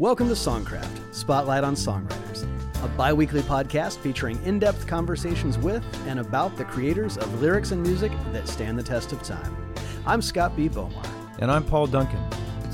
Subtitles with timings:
[0.00, 2.46] Welcome to Songcraft, Spotlight on Songwriters,
[2.84, 7.72] a bi weekly podcast featuring in depth conversations with and about the creators of lyrics
[7.72, 9.56] and music that stand the test of time.
[10.06, 10.68] I'm Scott B.
[10.68, 11.04] Bomar.
[11.40, 12.20] And I'm Paul Duncan.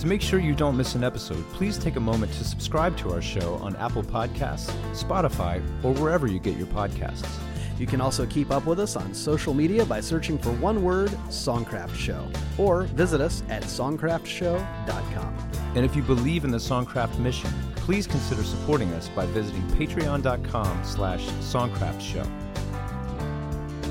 [0.01, 3.15] To make sure you don't miss an episode, please take a moment to subscribe to
[3.15, 7.38] our show on Apple Podcasts, Spotify, or wherever you get your podcasts.
[7.79, 11.09] You can also keep up with us on social media by searching for one word,
[11.29, 15.63] Songcraft Show, or visit us at songcraftshow.com.
[15.74, 20.84] And if you believe in the Songcraft mission, please consider supporting us by visiting patreon.com
[20.84, 22.27] slash songcraftshow.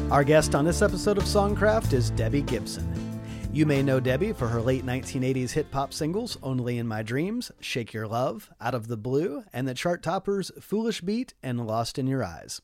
[0.09, 2.91] Our guest on this episode of Songcraft is Debbie Gibson.
[3.51, 7.51] You may know Debbie for her late 1980s hit pop singles Only in My Dreams,
[7.59, 11.99] Shake Your Love, Out of the Blue, and the chart toppers Foolish Beat and Lost
[11.99, 12.61] in Your Eyes.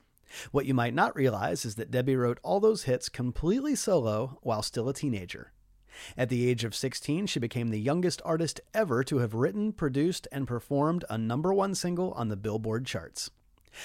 [0.51, 4.61] What you might not realize is that Debbie wrote all those hits completely solo while
[4.61, 5.51] still a teenager.
[6.17, 10.27] At the age of 16, she became the youngest artist ever to have written, produced,
[10.31, 13.31] and performed a number one single on the Billboard charts.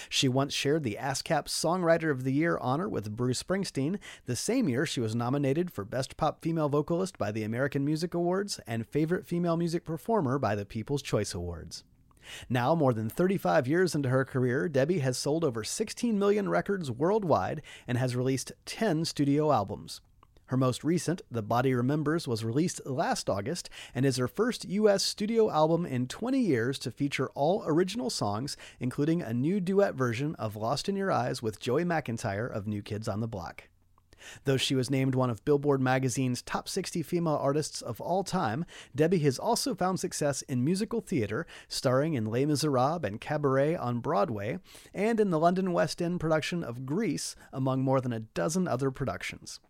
[0.09, 4.69] She once shared the ASCAP Songwriter of the Year honor with Bruce Springsteen, the same
[4.69, 8.87] year she was nominated for Best Pop Female Vocalist by the American Music Awards and
[8.87, 11.84] Favorite Female Music Performer by the People's Choice Awards.
[12.49, 16.91] Now, more than 35 years into her career, Debbie has sold over 16 million records
[16.91, 20.01] worldwide and has released 10 studio albums.
[20.48, 25.03] Her most recent, The Body Remembers, was released last August and is her first U.S.
[25.03, 30.34] studio album in 20 years to feature all original songs, including a new duet version
[30.34, 33.69] of Lost in Your Eyes with Joey McIntyre of New Kids on the Block.
[34.45, 38.67] Though she was named one of Billboard magazine's top 60 female artists of all time,
[38.95, 44.00] Debbie has also found success in musical theater, starring in Les Miserables and Cabaret on
[44.00, 44.59] Broadway,
[44.92, 48.91] and in the London West End production of Grease, among more than a dozen other
[48.91, 49.61] productions.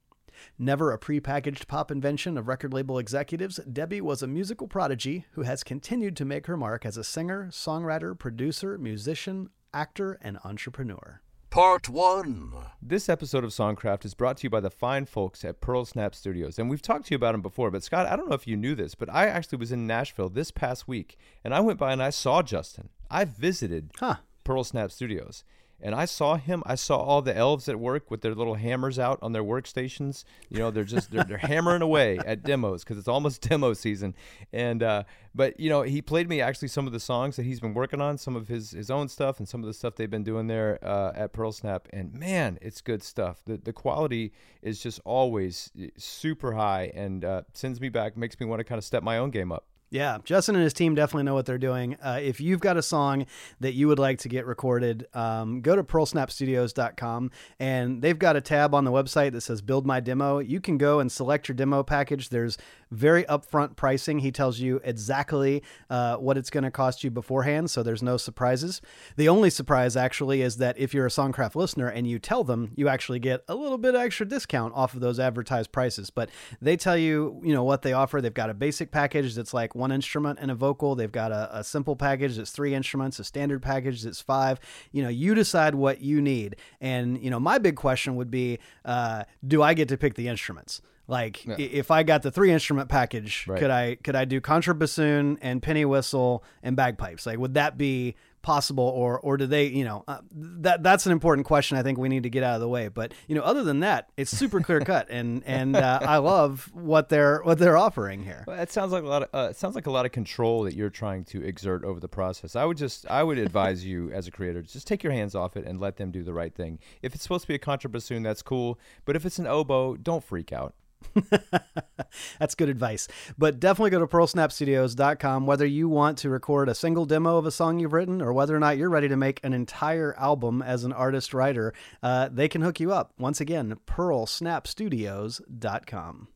[0.59, 5.43] Never a prepackaged pop invention of record label executives, Debbie was a musical prodigy who
[5.43, 11.21] has continued to make her mark as a singer, songwriter, producer, musician, actor, and entrepreneur.
[11.51, 12.53] Part 1.
[12.83, 16.13] This episode of Songcraft is brought to you by the fine folks at Pearl Snap
[16.13, 16.59] Studios.
[16.59, 18.57] And we've talked to you about them before, but Scott, I don't know if you
[18.57, 21.93] knew this, but I actually was in Nashville this past week and I went by
[21.93, 22.89] and I saw Justin.
[23.09, 24.17] I visited Huh.
[24.43, 25.45] Pearl Snap Studios.
[25.85, 26.63] And I saw him.
[26.65, 30.25] I saw all the elves at work with their little hammers out on their workstations.
[30.49, 34.15] You know, they're just they're, they're hammering away at demos because it's almost demo season.
[34.51, 35.03] And uh,
[35.35, 38.01] but you know, he played me actually some of the songs that he's been working
[38.01, 40.47] on, some of his his own stuff, and some of the stuff they've been doing
[40.47, 41.87] there uh, at Pearl Snap.
[41.93, 43.43] And man, it's good stuff.
[43.45, 48.41] The the quality is just always eh, super high, and uh, sends me back, makes
[48.41, 49.67] me want to kind of step my own game up.
[49.95, 51.95] Yeah, Justin and his team definitely know what they're doing.
[52.03, 53.27] Uh, if you've got a song
[53.61, 58.41] that you would like to get recorded, um, go to pearlsnapstudios.com and they've got a
[58.41, 60.41] tab on the website that says Build My Demo.
[60.41, 62.31] You can go and select your demo package.
[62.31, 62.59] There's
[62.91, 64.21] very upfront pricing.
[64.21, 68.17] He tells you exactly uh, what it's going to cost you beforehand, so there's no
[68.17, 68.81] surprises.
[69.17, 72.73] The only surprise, actually, is that if you're a Songcraft listener and you tell them,
[72.77, 76.11] you actually get a little bit extra discount off of those advertised prices.
[76.11, 76.31] But
[76.61, 78.21] they tell you, you know, what they offer.
[78.21, 80.95] They've got a basic package that's like one instrument and a vocal.
[80.95, 84.59] They've got a, a simple package that's three instruments, a standard package that's five.
[84.93, 86.57] You know, you decide what you need.
[86.81, 90.29] And, you know, my big question would be uh, do I get to pick the
[90.29, 90.81] instruments?
[91.07, 91.57] Like Yeah.
[91.59, 93.61] if I got the three instrument package, Right.
[93.61, 97.27] could I could I do contrabassoon and penny whistle and bagpipes?
[97.27, 101.13] Like would that be possible or or do they, you know, uh, that that's an
[101.13, 102.87] important question I think we need to get out of the way.
[102.89, 106.71] But, you know, other than that, it's super clear cut and and uh, I love
[106.73, 108.45] what they're what they're offering here.
[108.47, 110.63] Well, it sounds like a lot of uh, it sounds like a lot of control
[110.65, 112.55] that you're trying to exert over the process.
[112.55, 115.57] I would just I would advise you as a creator just take your hands off
[115.57, 116.79] it and let them do the right thing.
[117.03, 120.23] If it's supposed to be a contrabassoon, that's cool, but if it's an oboe, don't
[120.23, 120.75] freak out.
[122.39, 123.09] That's good advice.
[123.37, 127.51] But definitely go to pearlsnapstudios.com whether you want to record a single demo of a
[127.51, 130.85] song you've written or whether or not you're ready to make an entire album as
[130.85, 131.75] an artist writer.
[132.03, 133.13] Uh, they can hook you up.
[133.19, 136.29] Once again, pearlsnapstudios.com.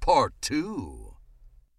[0.00, 1.14] Part 2.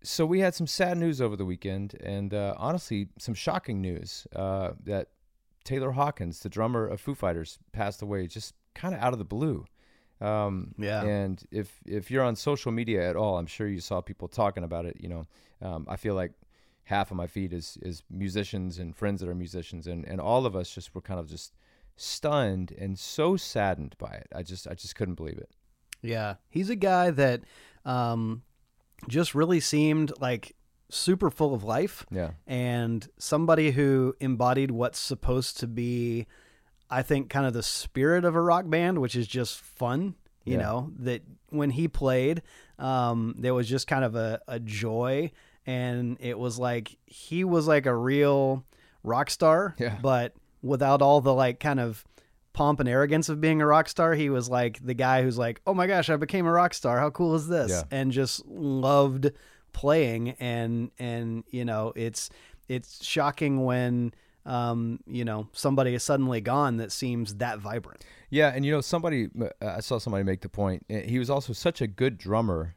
[0.03, 4.27] So we had some sad news over the weekend, and uh, honestly, some shocking news
[4.35, 5.07] uh, that
[5.63, 9.25] Taylor Hawkins, the drummer of Foo Fighters, passed away just kind of out of the
[9.25, 9.65] blue.
[10.21, 11.03] Um, Yeah.
[11.03, 14.63] And if if you're on social media at all, I'm sure you saw people talking
[14.63, 14.97] about it.
[14.99, 15.25] You know,
[15.61, 16.31] um, I feel like
[16.85, 20.45] half of my feed is is musicians and friends that are musicians, and and all
[20.45, 21.53] of us just were kind of just
[21.97, 24.27] stunned and so saddened by it.
[24.35, 25.49] I just I just couldn't believe it.
[26.01, 26.35] Yeah.
[26.49, 27.41] He's a guy that
[27.83, 28.43] um,
[29.07, 30.55] just really seemed like
[30.89, 32.05] super full of life.
[32.11, 32.31] Yeah.
[32.45, 36.27] and somebody who embodied what's supposed to be
[36.95, 40.15] I think kind of the spirit of a rock band, which is just fun.
[40.45, 40.63] You Yeah.
[40.63, 42.41] know that when he played,
[42.79, 45.31] um, there was just kind of a, a joy
[45.65, 48.63] and it was like he was like a real
[49.03, 49.97] rock star, Yeah.
[50.01, 52.03] but without all the like kind of
[52.53, 54.13] pomp and arrogance of being a rock star.
[54.13, 56.99] He was like the guy who's like, "Oh my gosh, I became a rock star.
[56.99, 57.83] How cool is this?" Yeah.
[57.91, 59.31] and just loved
[59.73, 62.29] playing and and you know, it's
[62.69, 64.13] it's shocking when
[64.45, 68.05] um, you know, somebody is suddenly gone that seems that vibrant.
[68.29, 70.85] Yeah, and you know, somebody uh, I saw somebody make the point.
[70.89, 72.75] uh, He was also such a good drummer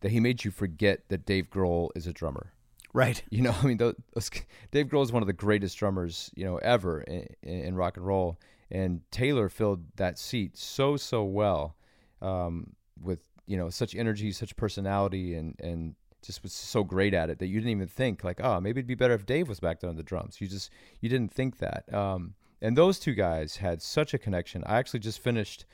[0.00, 2.52] that he made you forget that Dave Grohl is a drummer.
[2.92, 3.22] Right.
[3.30, 4.30] You know, I mean, those, those,
[4.70, 8.06] Dave Grohl is one of the greatest drummers you know ever in, in rock and
[8.06, 8.38] roll,
[8.70, 11.76] and Taylor filled that seat so so well,
[12.22, 17.30] um, with you know such energy, such personality, and and just was so great at
[17.30, 19.60] it that you didn't even think like, oh, maybe it'd be better if Dave was
[19.60, 20.40] back there on the drums.
[20.40, 20.70] You just
[21.00, 21.92] you didn't think that.
[21.92, 24.62] Um, and those two guys had such a connection.
[24.66, 25.64] I actually just finished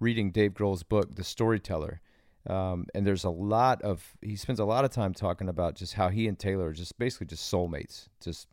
[0.00, 2.00] reading Dave Grohl's book, The Storyteller.
[2.46, 5.94] Um, and there's a lot of he spends a lot of time talking about just
[5.94, 8.48] how he and Taylor are just basically just soulmates, just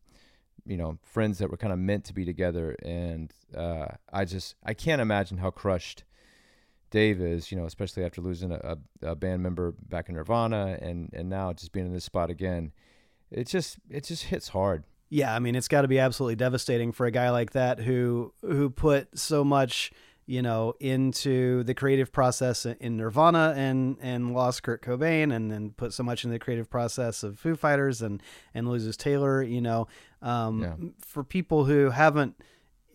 [0.66, 2.76] you know friends that were kind of meant to be together.
[2.84, 6.04] And uh, I just I can't imagine how crushed
[6.92, 11.10] Dave is, you know, especially after losing a, a, band member back in Nirvana and
[11.14, 12.72] and now just being in this spot again.
[13.32, 14.84] It just it just hits hard.
[15.10, 18.34] Yeah, I mean, it's got to be absolutely devastating for a guy like that who
[18.42, 19.92] who put so much,
[20.26, 25.72] you know, into the creative process in Nirvana and and lost Kurt Cobain, and then
[25.72, 28.22] put so much in the creative process of Foo Fighters and
[28.54, 29.42] and loses Taylor.
[29.42, 29.88] You know,
[30.22, 30.76] um, Yeah.
[31.00, 32.36] for people who haven't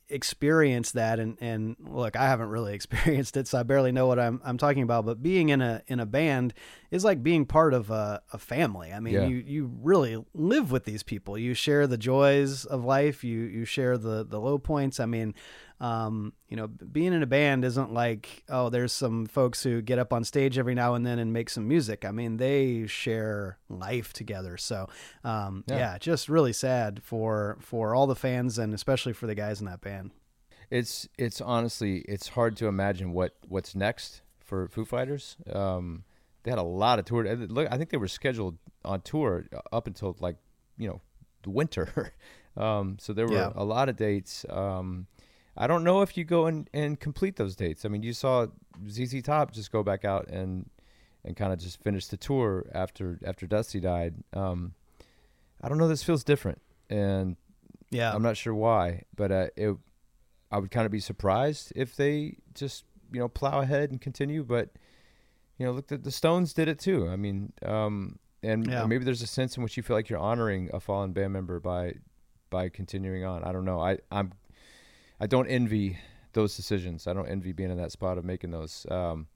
[0.09, 4.19] experienced that and and look I haven't really experienced it so I barely know what
[4.19, 6.55] I'm I'm talking about but being in a in a band
[6.91, 8.93] is like being part of a, a family.
[8.93, 9.27] I mean Yeah.
[9.27, 11.37] you you really live with these people.
[11.37, 13.25] You share the joys of life.
[13.25, 15.01] You you share the the low points.
[15.01, 15.35] I mean
[15.81, 19.99] um you know being in a band isn't like oh there's some folks who get
[19.99, 23.59] up on stage every now and then and make some music I mean they share
[23.69, 24.89] life together so
[25.23, 25.77] um Yeah.
[25.77, 29.67] yeah just really sad for for all the fans and especially for the guys in
[29.67, 30.13] that band
[30.71, 35.37] It's it's honestly it's hard to imagine what what's next for Foo Fighters.
[35.53, 36.05] Um,
[36.45, 37.25] they had a lot of tour.
[37.35, 40.37] Look, I think they were scheduled on tour up until like
[40.79, 41.01] you know
[41.43, 42.13] the winter.
[42.57, 43.53] um, so there were Yeah.
[43.57, 44.47] a lot of dates.
[44.49, 45.07] Um,
[45.57, 47.85] I don't know if you go and, and complete those dates.
[47.85, 48.47] I mean, you saw
[48.89, 50.69] ZZ Top just go back out and
[51.25, 54.15] and kind of just finish the tour after after Dusty died.
[54.33, 54.75] Um,
[55.63, 55.89] I don't know.
[55.89, 56.61] This feels different,
[56.91, 57.37] and
[57.91, 59.77] yeah I'm not sure why, but uh, it,
[60.53, 64.45] I would kind of be surprised if they just you know plow ahead and continue.
[64.45, 64.71] But
[65.59, 67.09] you know, look, the, the Stones did it too.
[67.09, 68.85] I mean, um, and Yeah.
[68.87, 71.59] maybe there's a sense in which you feel like you're honoring a fallen band member
[71.61, 71.95] by
[72.51, 73.43] by continuing on.
[73.43, 73.81] I don't know.
[73.81, 74.33] I I'm
[75.21, 75.99] I don't envy
[76.33, 77.07] those decisions.
[77.07, 78.87] I don't envy being in that spot of making those.
[78.91, 79.27] Um,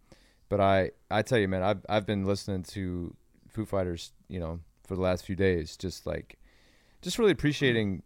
[0.49, 3.15] but I I tell you, man, I've I've been listening to
[3.49, 6.39] Foo Fighters, you know, for the last few days, just like
[7.03, 8.03] just really appreciating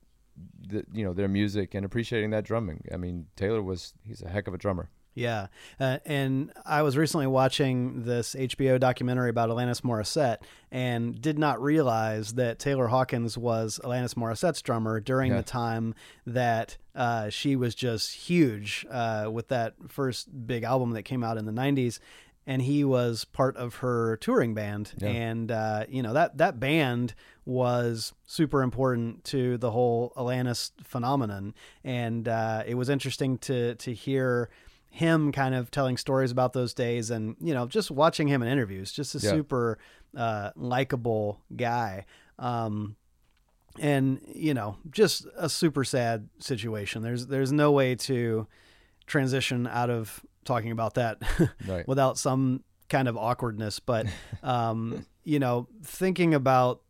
[0.68, 2.84] the you know their music and appreciating that drumming.
[2.92, 4.90] I mean, Taylor was he's a heck of a drummer.
[5.14, 5.46] Yeah,
[5.78, 10.38] uh, and I was recently watching this HBO documentary about Alanis Morissette,
[10.72, 15.36] and did not realize that Taylor Hawkins was Alanis Morissette's drummer during Yeah.
[15.38, 15.94] the time
[16.26, 21.36] that uh, she was just huge uh, with that first big album that came out
[21.38, 22.00] in the '90s,
[22.46, 25.08] and he was part of her touring band, Yeah.
[25.10, 27.14] and uh, you know that that band
[27.46, 31.54] was super important to the whole Alanis phenomenon,
[31.84, 34.50] and uh, it was interesting to to hear
[34.94, 38.48] him kind of telling stories about those days and you know just watching him in
[38.48, 39.30] interviews just a Yeah.
[39.32, 39.78] super
[40.16, 42.06] uh, likable guy
[42.38, 42.94] um,
[43.80, 48.46] and you know just a super sad situation there's there's no way to
[49.06, 51.18] transition out of talking about that
[51.66, 51.86] Right.
[51.88, 54.06] without some kind of awkwardness but
[54.44, 56.82] um, you know thinking about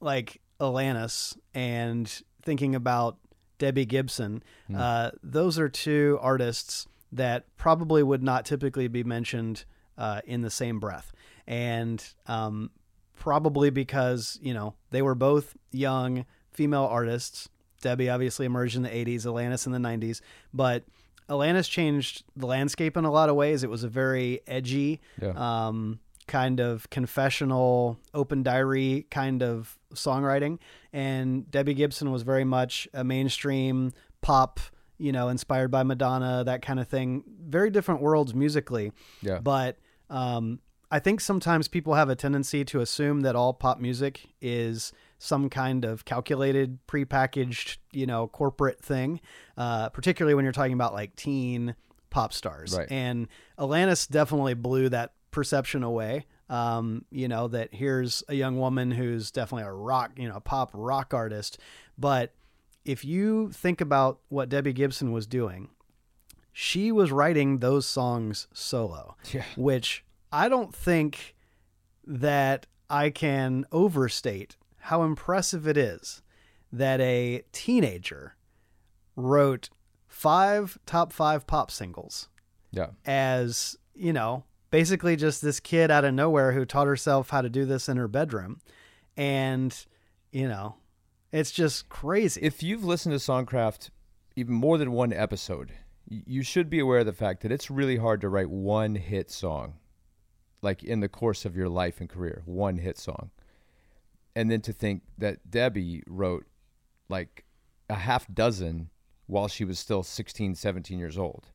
[0.00, 2.10] like Alanis and
[2.42, 3.18] thinking about
[3.58, 4.42] Debbie Gibson
[4.74, 9.64] uh, those are two artists that probably would not typically be mentioned
[9.98, 11.12] uh, in the same breath
[11.46, 12.70] and um,
[13.18, 17.48] probably because you know they were both young female artists
[17.82, 20.20] Debbie obviously emerged in the 80s Alanis in the 90s
[20.54, 20.84] but
[21.28, 25.32] Alanis changed the landscape in a lot of ways it was a very edgy Yeah.
[25.66, 30.58] um, kind of confessional, open diary kind of songwriting.
[30.92, 34.60] And Debbie Gibson was very much a mainstream pop,
[35.00, 37.24] you know, inspired by Madonna, that kind of thing.
[37.42, 38.92] Very different worlds musically.
[39.22, 39.38] Yeah.
[39.40, 39.78] But
[40.10, 44.92] um, I think sometimes people have a tendency to assume that all pop music is
[45.18, 49.20] some kind of calculated, prepackaged, you know, corporate thing,
[49.56, 51.74] uh, particularly when you're talking about like teen
[52.10, 52.76] pop stars.
[52.76, 52.90] Right.
[52.90, 53.28] And
[53.58, 56.26] Alanis definitely blew that perception away.
[56.48, 60.40] Um, you know, that here's a young woman who's definitely a rock, you know, a
[60.40, 61.58] pop rock artist.
[61.96, 62.34] But
[62.84, 65.68] if you think about what Debbie Gibson was doing,
[66.52, 69.44] she was writing those songs solo, Yeah.
[69.56, 71.34] which I don't think
[72.06, 76.22] that I can overstate how impressive it is
[76.72, 78.36] that a teenager
[79.16, 79.68] wrote
[80.08, 82.28] five top five pop singles
[82.72, 82.88] Yeah.
[83.04, 87.50] as, you know, basically just this kid out of nowhere who taught herself how to
[87.50, 88.60] do this in her bedroom.
[89.16, 89.76] And,
[90.32, 90.76] you know,
[91.32, 92.40] it's just crazy.
[92.42, 93.90] If you've listened to Songcraft
[94.36, 95.72] even more than one episode,
[96.08, 99.30] you should be aware of the fact that it's really hard to write one hit
[99.30, 99.74] song,
[100.62, 103.30] like in the course of your life and career, one hit song.
[104.34, 106.46] And then to think that Debbie wrote
[107.08, 107.44] like
[107.88, 108.90] a half dozen
[109.26, 111.46] while she was still 16, 17 years old.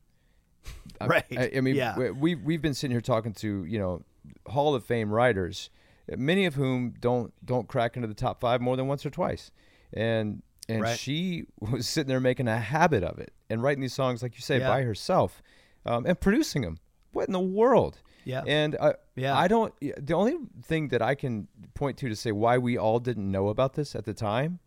[1.00, 1.24] Right.
[1.36, 1.96] I, I mean, Yeah.
[1.96, 4.02] we- we've, we've been sitting here talking to, you know,
[4.46, 5.68] Hall of Fame writers,
[6.08, 9.50] many of whom don't don't crack into the top five more than once or twice.
[9.96, 10.98] And and Right.
[10.98, 14.40] she was sitting there making a habit of it and writing these songs, like you
[14.42, 14.68] say, Yeah.
[14.68, 15.42] by herself
[15.84, 16.78] um, and producing them.
[17.12, 18.00] What in the world?
[18.24, 18.42] Yeah.
[18.46, 19.36] And I, Yeah.
[19.38, 19.72] I don't.
[19.80, 23.48] The only thing that I can point to to say why we all didn't know
[23.48, 24.58] about this at the time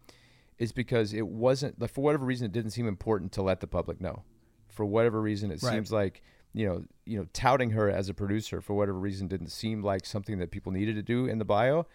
[0.57, 1.79] is because it wasn't.
[1.79, 4.23] Like, for whatever reason, it didn't seem important to let the public know.
[4.69, 5.73] For whatever reason, it Right.
[5.73, 6.21] seems like
[6.51, 10.03] you know, you know, touting her as a producer for whatever reason didn't seem like
[10.03, 11.85] something that people needed to do in the bio.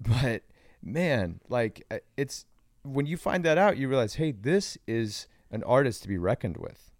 [0.00, 0.42] But
[0.82, 1.82] man, like
[2.16, 2.44] it's
[2.92, 6.56] when you find that out, you realize, hey, this is an artist to be reckoned
[6.56, 6.90] with.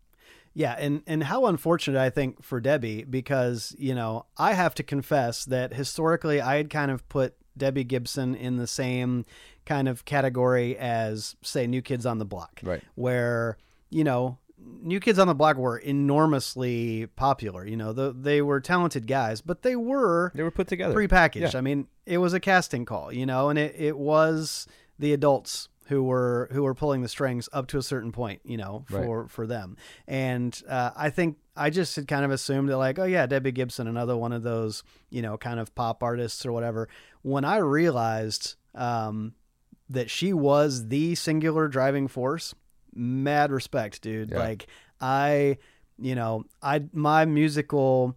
[0.54, 4.82] Yeah, and and how unfortunate I think for Debbie because you know I have to
[4.82, 9.26] confess that historically I had kind of put Debbie Gibson in the same
[9.66, 12.82] kind of category as say New Kids on the Block, Right.
[12.94, 13.58] Where
[13.90, 17.66] you know New Kids on the Block were enormously popular.
[17.66, 20.94] You know the, they were talented guys, but they were They were put together.
[20.94, 21.52] prepackaged.
[21.52, 21.58] Yeah.
[21.58, 24.66] I mean, it was a casting call, you know, and it, it was
[24.98, 28.56] the adults who were who were pulling the strings up to a certain point, you
[28.56, 29.04] know, Right.
[29.04, 29.76] for for them.
[30.06, 33.52] And uh, I think I just had kind of assumed that like, oh yeah, Debbie
[33.52, 36.88] Gibson, another one of those, you know, kind of pop artists or whatever.
[37.22, 39.34] When I realized um,
[39.88, 42.54] that she was the singular driving force,
[42.94, 44.30] mad respect, dude.
[44.30, 44.38] Yeah.
[44.38, 44.66] Like
[45.00, 45.58] I,
[45.98, 48.16] you know, I my musical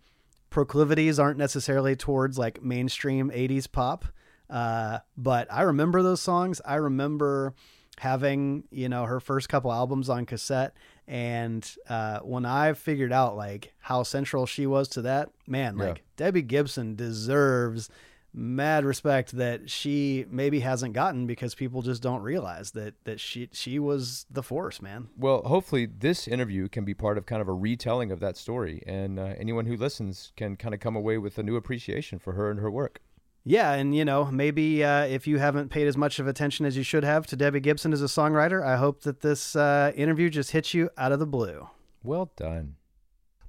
[0.49, 4.05] proclivities aren't necessarily towards like mainstream 80s pop.
[4.49, 6.61] Uh, but I remember those songs.
[6.65, 7.53] I remember
[7.97, 10.73] having, you know, her first couple albums on cassette.
[11.07, 15.85] And uh, when I figured out like how central she was to that, man, Yeah.
[15.85, 17.89] like Debbie Gibson deserves
[18.31, 23.49] mad respect that she maybe hasn't gotten because people just don't realize that that she
[23.51, 25.09] she was the force, man.
[25.17, 28.83] Well, hopefully, this interview can be part of kind of a retelling of that story,
[28.85, 32.33] and uh, anyone who listens can kind of come away with a new appreciation for
[32.33, 33.01] her and her work.
[33.49, 36.77] Yeah, and you know, maybe uh, if you haven't paid as much of attention as
[36.77, 40.29] you should have to Debbie Gibson as a songwriter, I hope that this uh, interview
[40.29, 41.67] just hits you out of the blue.
[42.03, 42.75] Well done.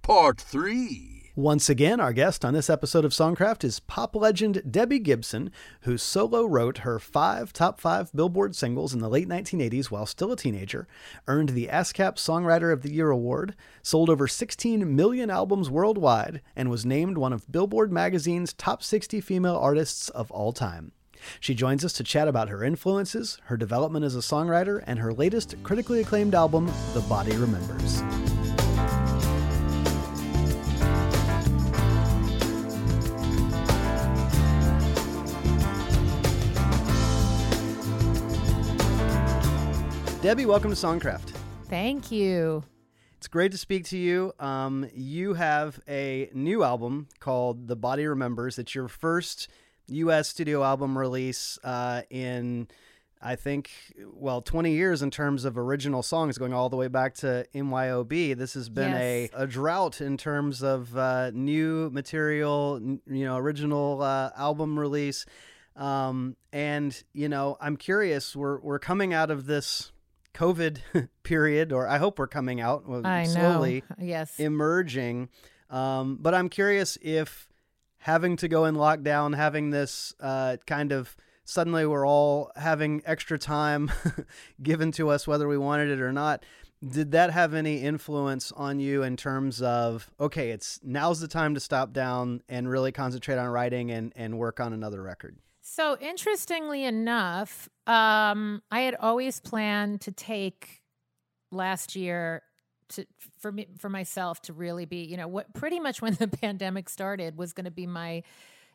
[0.01, 1.20] Part 3.
[1.41, 5.97] Once again, our guest on this episode of Songcraft is pop legend Debbie Gibson, who
[5.97, 10.37] solo wrote her five top five Billboard singles in the late 1980s while still a
[10.37, 10.87] teenager,
[11.27, 16.69] earned the ASCAP Songwriter of the Year award, sold over 16 million albums worldwide, and
[16.69, 20.93] was named one of Billboard magazine's top 60 female artists of all time.
[21.41, 25.15] She joins us to chat about her influences, her development as a songwriter, and her
[25.15, 28.03] latest critically acclaimed album, The Body Remembers.
[40.23, 41.33] Debbie, welcome to Songcraft.
[41.69, 42.63] Thank you.
[43.17, 44.33] It's great to speak to you.
[44.39, 48.59] Um, you have a new album called The Body Remembers.
[48.59, 49.49] It's your first
[49.89, 50.29] U.S.
[50.29, 52.69] studio album release uh, in,
[53.21, 53.71] I think,
[54.13, 58.37] well, 20 years in terms of original songs, going all the way back to MYOB.
[58.37, 59.31] This has been Yes.
[59.35, 64.79] a, a drought in terms of uh, new material, n- you know, original uh, album
[64.79, 65.25] release.
[65.77, 69.93] Um, and, you know, I'm curious, we're, we're coming out of this
[70.35, 73.31] COVID period, or I hope we're coming out I know.
[73.31, 74.39] slowly Yes.
[74.39, 75.29] emerging.
[75.69, 77.49] Um, but I'm curious if
[77.99, 83.39] having to go in lockdown, having this uh, kind of suddenly we're all having extra
[83.39, 83.91] time
[84.63, 86.45] given to us, whether we wanted it or not.
[86.87, 91.53] Did that have any influence on you in terms of okay, it's now's the time
[91.55, 95.37] to stop down and really concentrate on writing and and work on another record?
[95.73, 100.83] So interestingly enough, um, I had always planned to take
[101.53, 102.43] last year
[102.89, 103.07] to
[103.39, 106.89] for me for myself to really be, you know, what pretty much when the pandemic
[106.89, 108.25] started was going to be my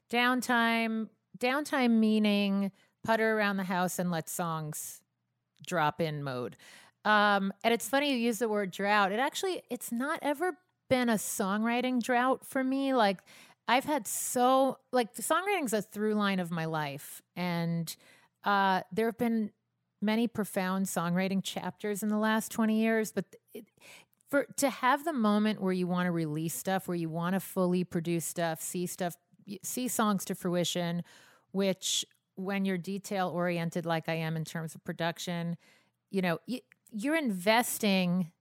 [0.10, 2.72] downtime downtime meaning
[3.04, 5.02] putter around the house and let songs
[5.68, 6.56] drop in mode.
[7.04, 9.12] Um, and it's funny you use the word drought.
[9.12, 10.54] It actually it's not ever
[10.90, 12.94] been a songwriting drought for me.
[12.94, 13.20] Like
[13.67, 17.93] I've had so like the songwriting's a through line of my life, and
[18.43, 19.51] uh, there have been
[20.01, 23.12] many profound songwriting chapters in the last twenty years.
[23.12, 23.65] But it,
[24.29, 27.39] for to have the moment where you want to release stuff, where you want to
[27.39, 29.15] fully produce stuff, see stuff,
[29.63, 31.03] see songs to fruition,
[31.51, 32.05] which
[32.36, 35.57] when you're detail oriented like I am in terms of production,
[36.12, 36.60] you know, you,
[36.91, 38.31] you're investing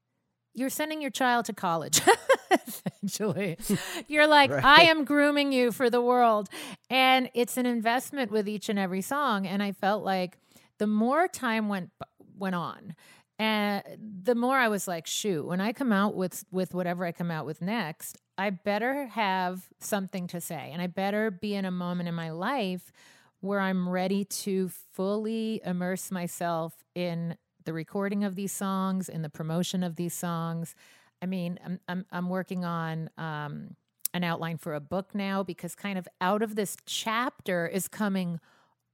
[0.54, 2.00] you're sending your child to college
[2.66, 3.56] essentially
[4.08, 4.64] you're like right.
[4.64, 6.48] i am grooming you for the world
[6.90, 10.38] and it's an investment with each and every song and i felt like
[10.78, 11.90] the more time went
[12.38, 12.94] went on
[13.38, 13.82] and
[14.22, 17.30] the more i was like shoot when i come out with with whatever i come
[17.30, 21.70] out with next i better have something to say and i better be in a
[21.70, 22.92] moment in my life
[23.40, 29.28] where i'm ready to fully immerse myself in the recording of these songs in the
[29.28, 30.74] promotion of these songs.
[31.22, 33.76] I mean, I'm I'm, I'm working on um,
[34.12, 38.40] an outline for a book now because kind of out of this chapter is coming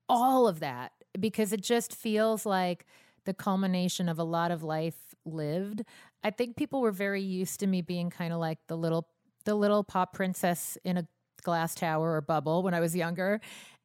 [0.09, 2.87] all of that because it just feels like
[3.25, 5.83] the culmination of a lot of life lived.
[6.25, 9.09] I think people were very used to me being kind of like the little
[9.45, 11.07] the little pop princess in a
[11.43, 13.41] glass tower or bubble when I was younger.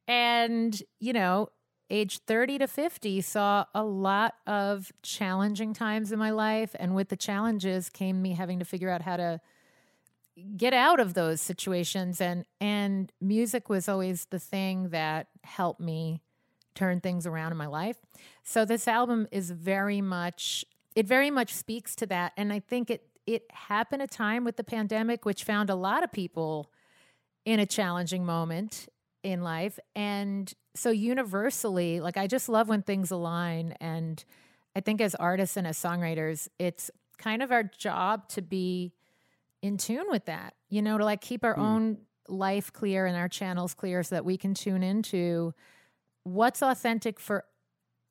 [0.08, 1.48] And, you know,
[1.90, 7.08] age 30 to 50 saw a lot of challenging times in my life and with
[7.08, 9.40] the challenges came me having to figure out how to
[10.56, 16.20] get out of those situations and and music was always the thing that helped me
[16.74, 17.96] turn things around in my life.
[18.44, 20.64] So this album is very much
[20.96, 24.56] it very much speaks to that and i think it it happened a time with
[24.56, 26.72] the pandemic which found a lot of people
[27.44, 28.88] in a challenging moment
[29.26, 34.24] in life and so universally like i just love when things align and
[34.76, 38.92] i think as artists and as songwriters it's kind of our job to be
[39.62, 41.62] in tune with that you know to like keep our mm.
[41.62, 45.52] own life clear and our channels clear so that we can tune into
[46.22, 47.44] what's authentic for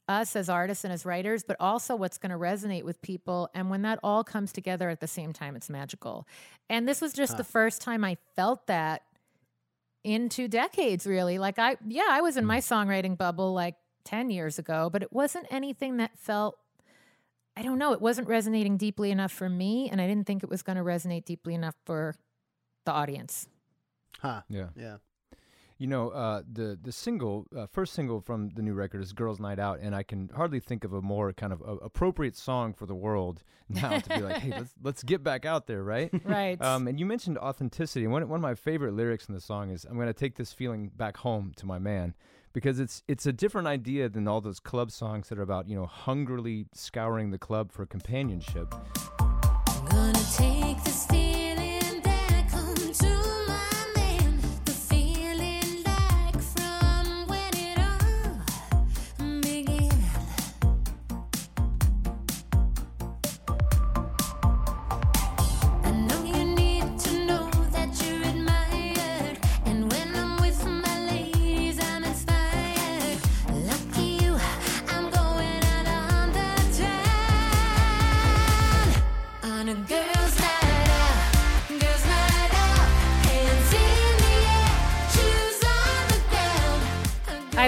[0.07, 3.49] us as artists and as writers, but also what's going to resonate with people.
[3.53, 6.27] And when that all comes together at the same time, it's magical.
[6.69, 7.37] And this was just huh.
[7.37, 9.01] the first time I felt that
[10.05, 11.37] into decades really.
[11.37, 12.61] Like i yeah i was in my mm.
[12.61, 16.59] songwriting bubble like 10 years ago but it wasn't anything that felt
[17.57, 20.49] i don't know it wasn't resonating deeply enough for me and i didn't think it
[20.49, 22.13] was going to resonate deeply enough for
[22.85, 23.47] the audience.
[24.21, 24.41] Huh.
[24.47, 24.67] Yeah.
[24.75, 24.97] Yeah
[25.77, 29.39] you know, uh, the the single, uh, first single from the new record is "Girls'
[29.39, 32.73] Night Out," and I can hardly think of a more kind of uh, appropriate song
[32.73, 36.09] for the world now to be like, "Hey, let's let's get back out there," right?
[36.23, 36.61] Right.
[36.61, 38.07] Um, and you mentioned authenticity.
[38.07, 40.53] One one of my favorite lyrics in the song is, "I'm going to take this
[40.53, 42.13] feeling back home to my man."
[42.53, 45.75] Because it's it's a different idea than all those club songs that are about you
[45.75, 48.73] know hungrily scouring the club for companionship.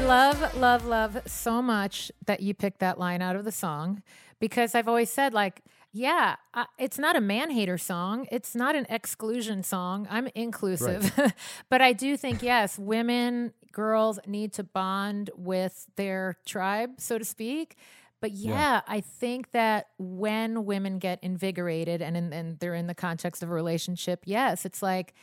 [0.07, 4.01] Love, love, love so much that you picked that line out of the song
[4.39, 8.27] because I've always said, like, yeah, I, it's not a man hater song.
[8.31, 10.07] It's not an exclusion song.
[10.09, 11.11] I'm inclusive.
[11.17, 11.33] Right.
[11.69, 17.25] but I do think, yes, women, girls need to bond with their tribe, so to
[17.25, 17.75] speak.
[18.21, 22.87] But yeah, yeah, I think that when women get invigorated and, in, and they're in
[22.87, 25.13] the context of a relationship, yes, it's like,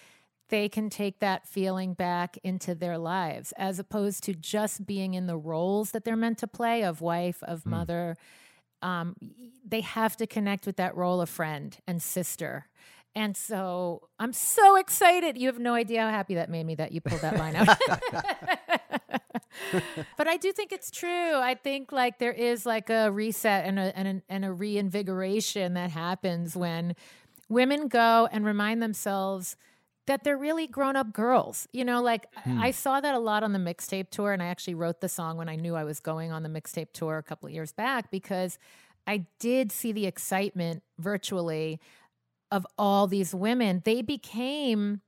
[0.54, 5.26] they can take that feeling back into their lives as opposed to just being in
[5.26, 7.72] the roles that they're meant to play of wife, of mm.
[7.72, 8.16] mother.
[8.80, 9.16] Um,
[9.66, 12.66] they have to connect with that role of friend and sister.
[13.16, 15.36] And so I'm so excited.
[15.36, 17.76] You have no idea how happy that made me that you pulled that line out.
[20.16, 21.34] but I do think it's true.
[21.34, 25.74] I think like there is like a reset and a, and a, and a reinvigoration
[25.74, 26.94] that happens when
[27.48, 29.56] women go and remind themselves–
[30.06, 31.66] that they're really grown up girls.
[31.72, 32.60] You know, like hmm.
[32.60, 35.36] I saw that a lot on the mixtape tour, and I actually wrote the song
[35.36, 38.10] when I knew I was going on the mixtape tour a couple of years back
[38.10, 38.58] because
[39.06, 41.80] I did see the excitement virtually
[42.50, 43.82] of all these women.
[43.84, 45.00] They became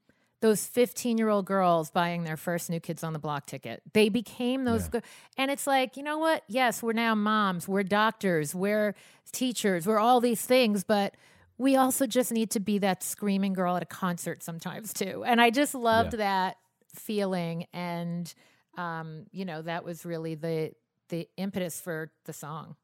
[0.42, 3.82] those 15 year old girls buying their first new kids on the block ticket.
[3.94, 5.00] They became those, Yeah.
[5.00, 5.06] go-
[5.38, 6.44] and it's like, you know what?
[6.46, 8.94] Yes, we're now moms, we're doctors, we're
[9.32, 11.14] teachers, we're all these things, but
[11.58, 15.24] we also just need to be that screaming girl at a concert sometimes too.
[15.24, 16.56] And I just loved that
[16.94, 17.66] feeling.
[17.72, 18.32] And,
[18.76, 20.72] um, you know, that was really the,
[21.08, 22.76] the impetus for the song.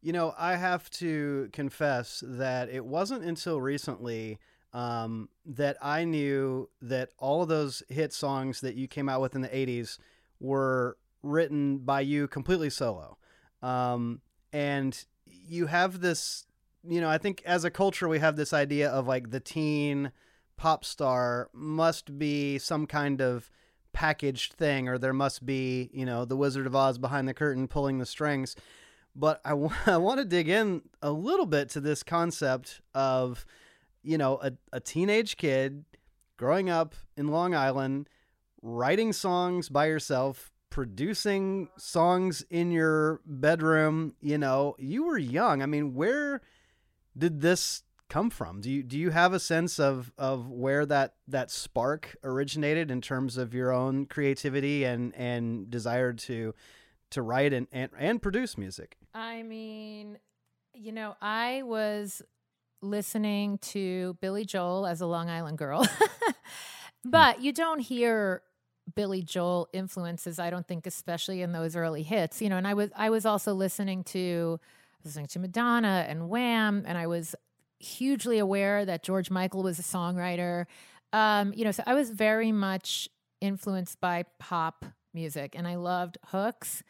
[0.00, 4.38] You know, I have to confess that it wasn't until recently
[4.74, 9.34] um, that I knew that all of those hit songs that you came out with
[9.34, 9.98] in the 80s
[10.40, 13.16] were written by you completely solo.
[13.62, 14.20] Um,
[14.52, 16.44] and you have this,
[16.86, 20.12] you know, I think as a culture, we have this idea of like the teen
[20.56, 23.50] pop star must be some kind of
[23.92, 27.68] packaged thing, or there must be, you know, the Wizard of Oz behind the curtain
[27.68, 28.56] pulling the strings
[29.16, 33.44] but I, w- I want to dig in a little bit to this concept of,
[34.02, 35.84] you know, a, a teenage kid
[36.36, 38.08] growing up in Long Island,
[38.62, 44.14] writing songs by yourself, producing songs in your bedroom.
[44.20, 45.62] You know, you were young.
[45.62, 46.40] I mean, where
[47.16, 48.60] did this come from?
[48.60, 53.00] Do you do you have a sense of of where that that spark originated in
[53.00, 56.54] terms of your own creativity and and desire to
[57.14, 58.96] to write and, and, and produce music.
[59.14, 60.18] I mean,
[60.74, 62.22] you know, I was
[62.82, 66.30] listening to Billy Joel as a Long Island girl, hmm.
[67.04, 68.42] but you don't hear
[68.94, 72.42] Billy Joel influences, I don't think, especially in those early hits.
[72.42, 74.58] You know, and I was I was also listening to
[75.04, 77.34] listening to Madonna and Wham, and I was
[77.78, 80.66] hugely aware that George Michael was a songwriter.
[81.12, 83.08] Um, you know, so I was very much
[83.40, 86.82] influenced by pop music, and I loved hooks.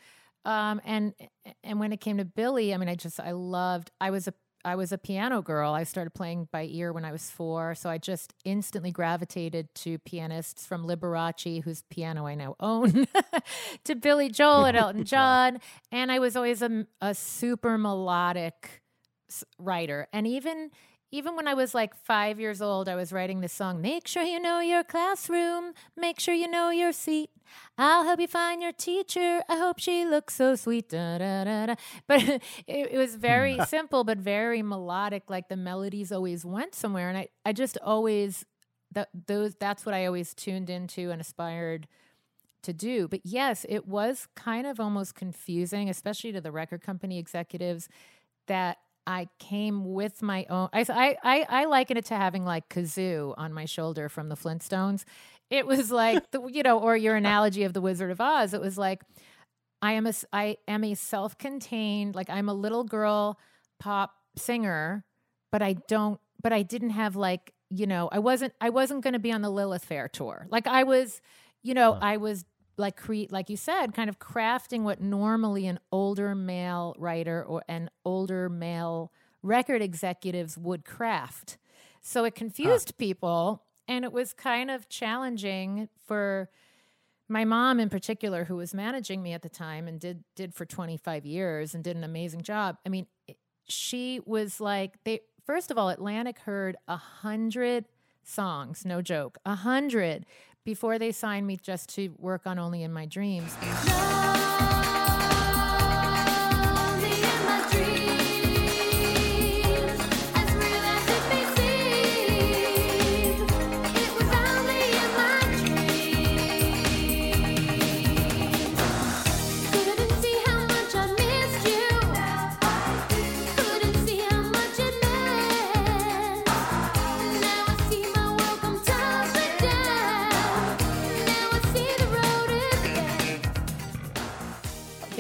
[0.45, 1.15] Um, and
[1.63, 3.91] and when it came to Billy, I mean, I just I loved.
[4.01, 5.73] I was a I was a piano girl.
[5.73, 9.99] I started playing by ear when I was four, so I just instantly gravitated to
[9.99, 13.07] pianists from Liberace, whose piano I now own,
[13.85, 15.59] to Billy Joel and Elton John,
[15.93, 18.83] and I was always a, a super melodic
[19.59, 20.09] writer.
[20.13, 20.71] And even
[21.15, 23.81] even when I was like five years old, I was writing this song.
[23.81, 25.73] Make sure you know your classroom.
[25.97, 27.31] Make sure you know your seat.
[27.79, 29.43] I'll help you find your teacher.
[29.49, 30.89] I hope she looks so sweet.
[30.89, 31.75] Da, da, da.
[32.09, 33.63] But it, it was very hmm.
[33.69, 35.31] simple, but very melodic.
[35.31, 38.45] Like the melodies always went somewhere, and I, I just always
[38.91, 41.87] that those that's what I always tuned into and aspired
[42.63, 43.07] to do.
[43.07, 47.89] But yes, it was kind of almost confusing, especially to the record company executives,
[48.49, 50.69] that I came with my own.
[50.73, 54.37] I, I, I, I liken it to having like Gazoo on my shoulder from the
[54.37, 55.05] Flintstones.
[55.51, 58.55] It was like the, you know, or your analogy of the Wizard of Oz.
[58.55, 59.03] It was like
[59.83, 63.39] I am a, I am a self-contained, like I'm a little girl
[63.79, 65.05] pop singer,
[65.53, 69.13] but I don't, but I didn't have like, you know, I wasn't, I wasn't going
[69.13, 70.47] to be on the Lilith Fair tour.
[70.51, 71.21] Like I was,
[71.63, 72.45] you know, I was
[72.77, 77.63] like create like you said kind of crafting what normally an older male writer or
[77.69, 81.59] an older male record executives would craft.
[82.01, 86.49] So it confused people and it was kind of challenging for
[87.29, 90.67] my mom in particular who was managing me at the time and did did for
[90.67, 92.77] 25 years and did an amazing job.
[92.85, 93.07] I mean
[93.67, 97.87] she was like they first of all atlantic heard a hundred
[98.23, 100.27] songs no joke a hundred
[100.65, 103.55] before they signed me just to work on only in my dreams.
[103.63, 104.34] Only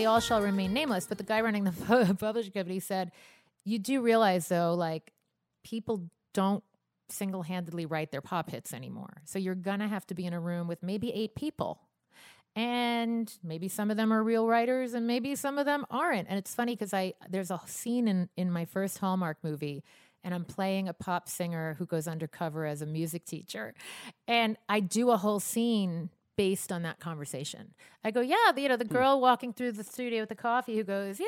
[0.05, 1.07] they all shall remain nameless.
[1.07, 3.11] But the guy running the publishing company said,
[3.64, 5.14] "You do realize, though, like
[5.64, 6.62] people don't
[7.09, 9.23] single-handedly write their pop hits anymore.
[9.25, 11.81] So you're gonna have to be in a room with maybe eight people."
[12.55, 16.29] And maybe some of them are real writers, and maybe some of them aren't.
[16.29, 19.83] And it's funny because I there's a scene in in my first Hallmark movie,
[20.23, 23.73] and I'm playing a pop singer who goes undercover as a music teacher,
[24.29, 27.75] and I do a whole scene based on that conversation.
[28.05, 30.77] I go, yeah, the- you know, the girl walking through the studio with the coffee
[30.77, 31.27] who goes, yeah,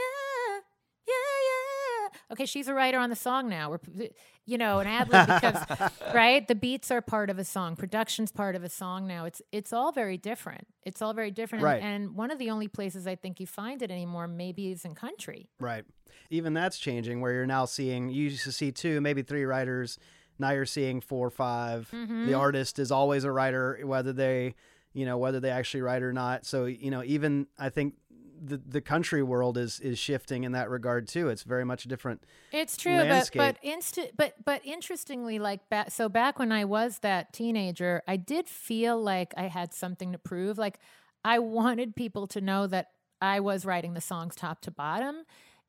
[1.07, 2.19] yeah, yeah.
[2.33, 3.71] Okay, she's a writer on the song now.
[3.71, 4.09] We're,
[4.47, 6.47] you know, an ad lib because, right?
[6.47, 9.27] The beats are part of a song, production's part of a song now.
[9.27, 10.67] It's it's all very different.
[10.83, 11.63] It's all very different.
[11.63, 11.81] Right.
[11.83, 14.85] And, and one of the only places I think you find it anymore maybe is
[14.85, 15.49] in country.
[15.61, 15.85] Right.
[16.31, 19.99] Even that's changing where you're now seeing, you used to see two, maybe three writers
[20.39, 22.27] now you're seeing four or 5 Mhm.
[22.27, 24.55] The artist is always a writer, whether they,
[24.97, 26.47] you know, whether they actually write or not.
[26.47, 27.95] So you know, even I think
[28.43, 31.29] the the country world is is shifting in that regard too.
[31.29, 32.25] It's very much different.
[32.51, 33.39] It's true, but landscape.
[33.39, 38.17] but insta- but but interestingly, like back so back when I was that teenager, I
[38.17, 40.57] did feel like I had something to prove.
[40.57, 40.79] Like
[41.23, 45.25] I wanted people to know that I was writing the songs top to bottom,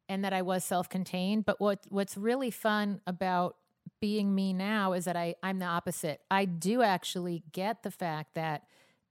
[0.07, 1.45] and that I was self-contained.
[1.45, 3.57] But what what's really fun about
[3.99, 6.21] being me now is that I I'm the opposite.
[6.31, 8.63] I do actually get the fact that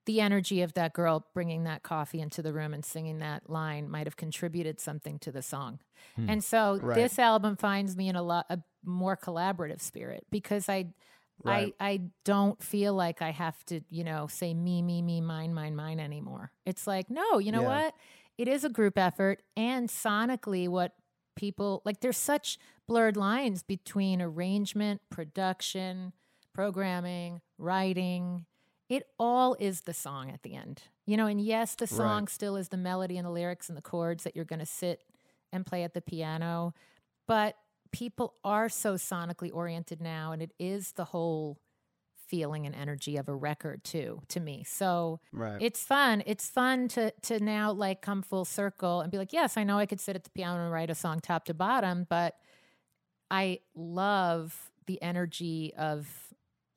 [0.06, 3.90] the energy of that girl bringing that coffee into the room and singing that line
[3.90, 5.80] might have contributed something to the song.
[6.16, 6.28] Hmm.
[6.28, 6.94] And so Right.
[6.94, 10.94] this album finds me in a lot a more collaborative spirit because I
[11.44, 11.72] Right.
[11.72, 15.54] I I don't feel like I have to, you know, say me me me mine
[15.54, 16.52] mine mine anymore.
[16.64, 17.68] It's like, no, you know Yeah.
[17.68, 17.94] what?
[18.38, 20.94] It is a group effort and sonically what
[21.36, 26.12] people like there's such blurred lines between arrangement, production,
[26.54, 28.46] programming, writing.
[28.88, 30.82] It all is the song at the end.
[31.06, 33.82] You know, and yes, the song still is the melody and the lyrics and the
[33.82, 35.02] chords that you're going to sit
[35.52, 36.74] and play at the piano,
[37.28, 37.56] but
[37.92, 41.58] people are so sonically oriented now and it is the whole
[42.26, 44.64] feeling and energy of a record too to me.
[44.66, 45.62] So Right.
[45.62, 46.22] it's fun.
[46.26, 49.78] It's fun to to now like come full circle and be like, yes, I know
[49.78, 52.34] I could sit at the piano and write a song top to bottom, but
[53.30, 56.25] I love the energy of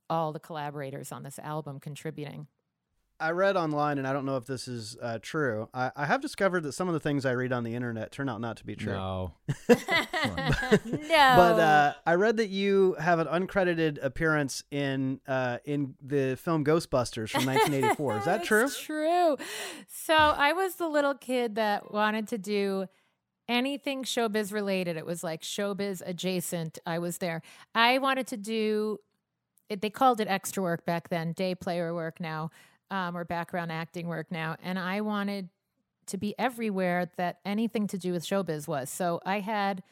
[0.10, 2.48] all the collaborators on this album contributing.
[3.22, 5.68] I read online, and I don't know if this is uh, true.
[5.74, 8.30] I, I have discovered that some of the things I read on the internet turn
[8.30, 8.94] out not to be true.
[8.94, 9.34] No.
[9.68, 9.76] no.
[10.86, 16.64] But uh, I read that you have an uncredited appearance in uh, in the film
[16.64, 18.20] Ghostbusters from 1984.
[18.20, 18.64] Is that true?
[18.64, 19.36] It's true.
[19.88, 22.86] So I was the little kid that wanted to do
[23.50, 24.96] anything showbiz related.
[24.96, 26.80] It was like showbiz adjacent.
[26.86, 27.42] I was there.
[27.76, 29.00] I wanted to do.
[29.70, 32.52] It, they called it extra work back then, day player work now,
[32.92, 34.56] um, or background acting work now.
[34.62, 35.50] And I wanted
[36.08, 38.90] to be everywhere that anything to do with showbiz was.
[38.90, 39.84] So I had,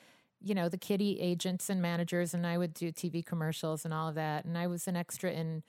[0.42, 4.10] you know, the kitty agents and managers, and I would do TV commercials and all
[4.10, 4.46] of that.
[4.46, 5.64] And I was an extra in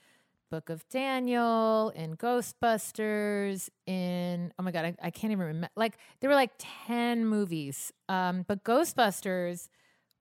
[0.51, 5.69] Book of Daniel, in Ghostbusters, in oh my god, I, I can't even remember.
[5.77, 9.69] Like there were like ten movies, um, but Ghostbusters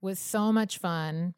[0.02, 1.34] was so much fun.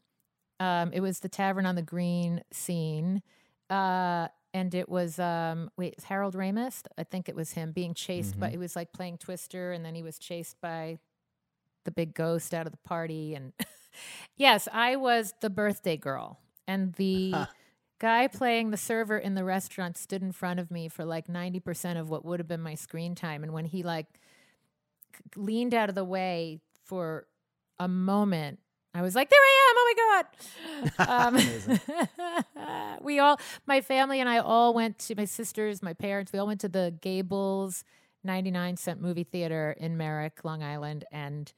[0.61, 3.23] Um, it was the Tavern on the Green scene,
[3.71, 6.83] uh, and it was um, wait, Harold Ramis.
[6.99, 8.51] I think it was him being chased by.
[8.51, 10.99] He was like playing Twister, and then he was chased by
[11.85, 13.35] the big ghost out of the party.
[13.35, 13.55] And
[14.37, 17.35] yes, I was the birthday girl, and the
[18.01, 22.01] guy playing the server in the restaurant stood in front of me for like 90%
[22.01, 24.07] of what would have been my screen time and when he like
[25.37, 27.27] leaned out of the way for
[27.79, 28.59] a moment
[28.93, 29.77] I was like, there I am.
[29.79, 30.27] Oh my God.
[30.99, 31.37] Um,
[33.03, 36.47] we all, my family and I all went to my sisters, my parents, we all
[36.47, 37.85] went to the Gables
[38.25, 41.05] 99 cent movie theater in Merrick, Long Island.
[41.13, 41.53] And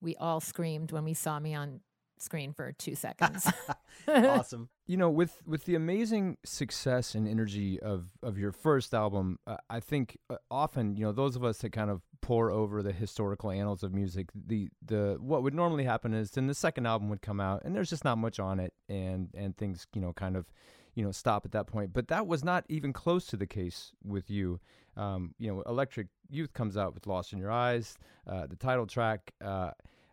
[0.00, 1.80] we all screamed when we saw me on
[2.18, 3.50] screen for two seconds.
[4.08, 4.68] awesome.
[4.86, 9.56] You know with with the amazing success and energy of of your first album uh,
[9.70, 12.92] i think uh, often you know those of us that kind of pore over the
[12.92, 17.08] historical annals of music the the what would normally happen is then the second album
[17.08, 20.12] would come out and there's just not much on it and and things you know
[20.12, 20.52] kind of
[20.94, 21.92] you know stop at that point.
[21.92, 24.60] But that was not even close to the case with you.
[24.96, 28.86] Um, you know electric youth comes out with lost in your eyes uh, the title
[28.86, 29.72] track uh,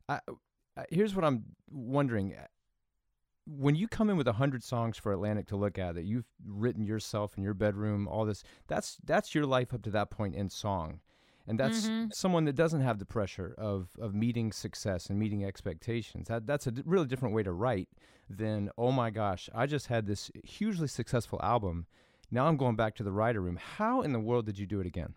[0.10, 0.19] I,
[0.89, 2.34] here's what i'm wondering
[3.45, 6.27] when you come in with a hundred songs for Atlantic to look at that you've
[6.45, 10.36] written yourself in your bedroom, all this that's that's your life up to that point
[10.36, 10.99] in song,
[11.47, 12.13] and that's Mhm.
[12.13, 16.27] someone that doesn't have the pressure of of meeting success and meeting expectations.
[16.27, 17.89] That that's a d- really different way to write
[18.30, 21.88] than oh my gosh, I just had this hugely successful album.
[22.30, 23.58] Now I'm going back to the writer room.
[23.58, 25.15] How in the world did you do it again?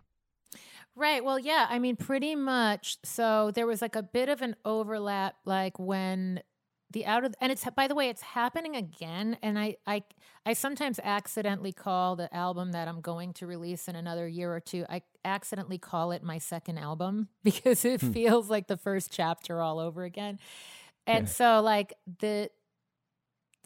[0.97, 1.23] Right.
[1.23, 1.67] Well, yeah.
[1.69, 2.97] I mean, pretty much.
[3.03, 6.41] So there was like a bit of an overlap, like when
[6.91, 9.37] the out of and it's by the way, it's happening again.
[9.41, 10.03] And I I
[10.45, 14.59] I sometimes accidentally call the album that I'm going to release in another year or
[14.59, 14.85] two.
[14.89, 19.79] I accidentally call it my second album because it feels like the first chapter all
[19.79, 20.39] over again.
[21.07, 21.33] And Okay.
[21.33, 22.49] so like the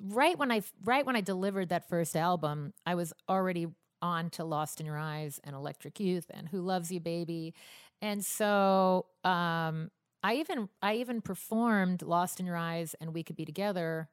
[0.02, 3.68] right when I right when I delivered that first album, I was already
[4.02, 7.54] on to Lost in Your Eyes and Electric Youth and Who Loves You Baby.
[8.02, 9.90] And so um
[10.24, 14.10] I even I even performed Lost in Your Eyes and We Could Be Together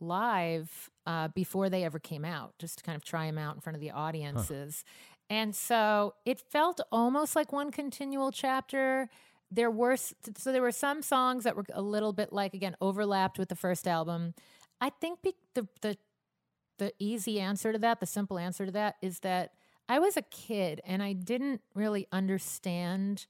[0.00, 3.60] live uh, before they ever came out, just to kind of try them out in
[3.60, 4.84] front of the audiences.
[5.30, 9.08] And so it felt almost like one continual chapter.
[9.50, 13.38] There were so there were some songs that were a little bit like again overlapped
[13.38, 14.34] with the first album.
[14.80, 15.96] I think the the
[16.78, 19.52] the easy answer to that, the simple answer to that is that
[19.88, 23.26] I was a kid and I didn't really understand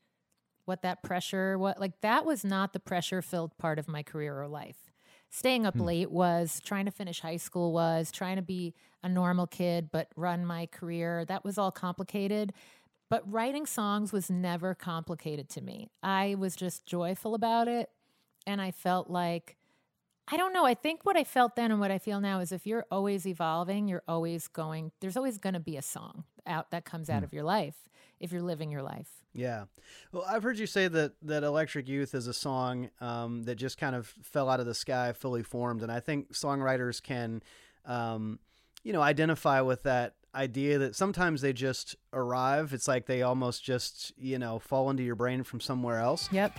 [0.68, 4.40] what that pressure what like that was not the pressure filled part of my career
[4.40, 4.92] or life.
[5.30, 5.82] Staying up hmm.
[5.82, 10.08] late was trying to finish high school was trying to be a normal kid but
[10.14, 11.24] run my career.
[11.24, 12.52] That was all complicated.
[13.10, 15.88] But writing songs was never complicated to me.
[16.02, 17.88] I was just joyful about it
[18.46, 19.57] and I felt like
[20.30, 20.66] I don't know.
[20.66, 23.26] I think what I felt then and what I feel now is if you're always
[23.26, 27.24] evolving, you're always going, there's always going to be a song out that comes out
[27.24, 27.88] of your life
[28.20, 29.22] if you're living your life.
[29.32, 29.64] Yeah.
[30.12, 33.78] Well, I've heard you say that that Electric Youth is a song um, that just
[33.78, 37.42] kind of fell out of the sky, fully formed, and I think songwriters can,
[37.84, 38.38] um,
[38.82, 42.72] you know, identify with that idea that sometimes they just arrive.
[42.72, 46.28] It's like they almost just, you know, fall into your brain from somewhere else.
[46.32, 46.58] Yep.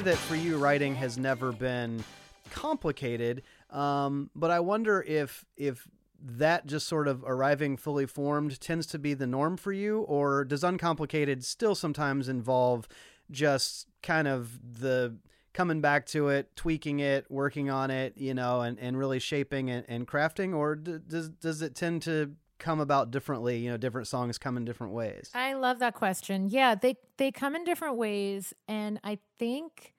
[0.00, 2.04] That for you, writing has never been
[2.50, 3.42] complicated.
[3.70, 5.88] Um, but I wonder if if
[6.22, 10.44] that just sort of arriving fully formed tends to be the norm for you, or
[10.44, 12.86] does uncomplicated still sometimes involve
[13.30, 15.16] just kind of the
[15.52, 19.70] coming back to it, tweaking it, working on it, you know, and, and really shaping
[19.70, 23.58] and, and crafting, or d- does does it tend to come about differently?
[23.58, 25.30] You know, different songs come in different ways.
[25.34, 26.48] I love that question.
[26.50, 29.94] Yeah, they they come in different ways and I think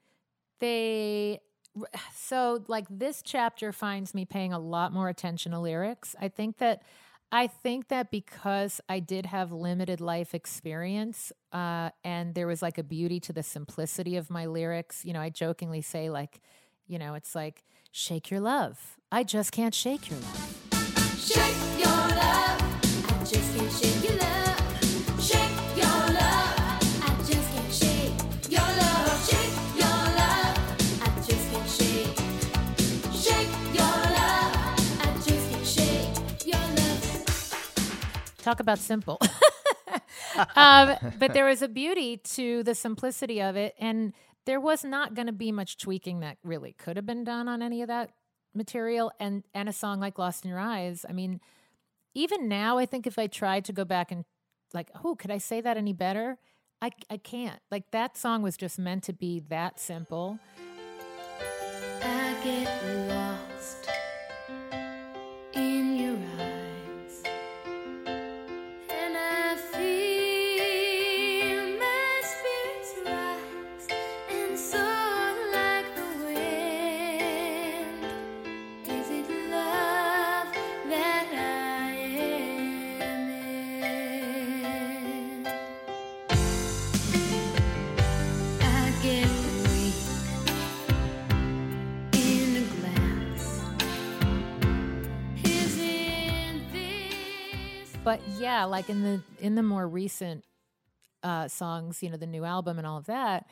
[0.59, 1.41] they
[2.15, 6.15] so like this chapter finds me paying a lot more attention to lyrics.
[6.19, 6.83] I think that
[7.33, 12.77] I think that because I did have limited life experience, uh, and there was like
[12.77, 15.05] a beauty to the simplicity of my lyrics.
[15.05, 16.41] You know, I jokingly say like,
[16.87, 18.97] you know, it's like shake your love.
[19.11, 20.57] I just can't shake your love.
[21.17, 21.60] Shake
[38.51, 39.17] Talk about simple.
[40.57, 43.73] um, but there was a beauty to the simplicity of it.
[43.79, 44.11] And
[44.45, 47.61] there was not going to be much tweaking that really could have been done on
[47.61, 48.11] any of that
[48.53, 49.13] material.
[49.21, 51.39] And, and a song like Lost in Your Eyes, I mean,
[52.13, 54.25] even now, I think if I tried to go back and
[54.73, 56.37] like, oh, could I say that any better?
[56.81, 57.61] I, I can't.
[57.71, 60.39] Like that song was just meant to be that simple.
[62.03, 63.50] I get lost
[98.11, 100.43] but yeah like in the in the more recent
[101.23, 103.47] uh songs you know the new album and all of that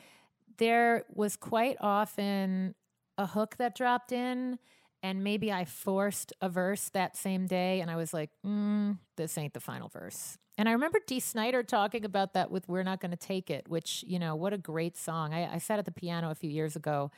[0.58, 2.74] there was quite often
[3.16, 4.58] a hook that dropped in
[5.02, 9.38] and maybe i forced a verse that same day and i was like mm, this
[9.38, 10.36] ain't the final verse.
[10.58, 13.66] And i remember Dee Snider talking about that with we're not going to take it
[13.66, 15.32] which you know what a great song.
[15.32, 17.10] I, I sat at the piano a few years ago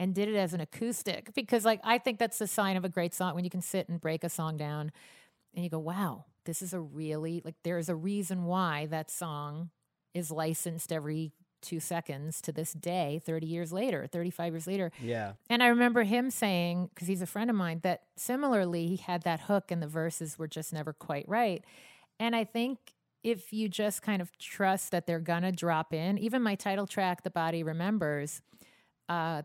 [0.00, 2.88] and did it as an acoustic because like i think that's the sign of a
[2.88, 4.90] great song when you can sit and break a song down
[5.54, 9.68] and you go, wow, this is a really like there's a reason why that song
[10.14, 11.30] is licensed every
[11.60, 14.90] two seconds to this day, 30 years later, 35 years later.
[15.02, 15.32] Yeah.
[15.50, 19.24] And I remember him saying, because he's a friend of mine, that similarly he had
[19.24, 21.62] that hook and the verses were just never quite right.
[22.18, 22.78] And I think
[23.22, 27.24] if you just kind of trust that they're gonna drop in, even my title track,
[27.24, 28.40] The Body Remembers,
[29.10, 29.42] uh,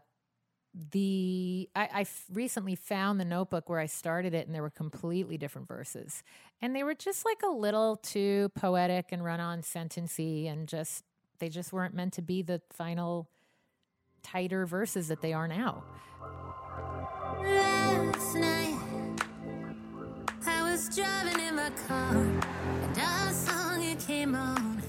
[0.91, 5.37] the I, I recently found the notebook where I started it, and there were completely
[5.37, 6.23] different verses,
[6.61, 11.03] and they were just like a little too poetic and run-on sentency, and just
[11.39, 13.29] they just weren't meant to be the final
[14.23, 15.83] tighter verses that they are now.
[17.39, 18.79] Last night,
[20.47, 22.97] I was driving in my car, and
[23.33, 24.81] song it came on.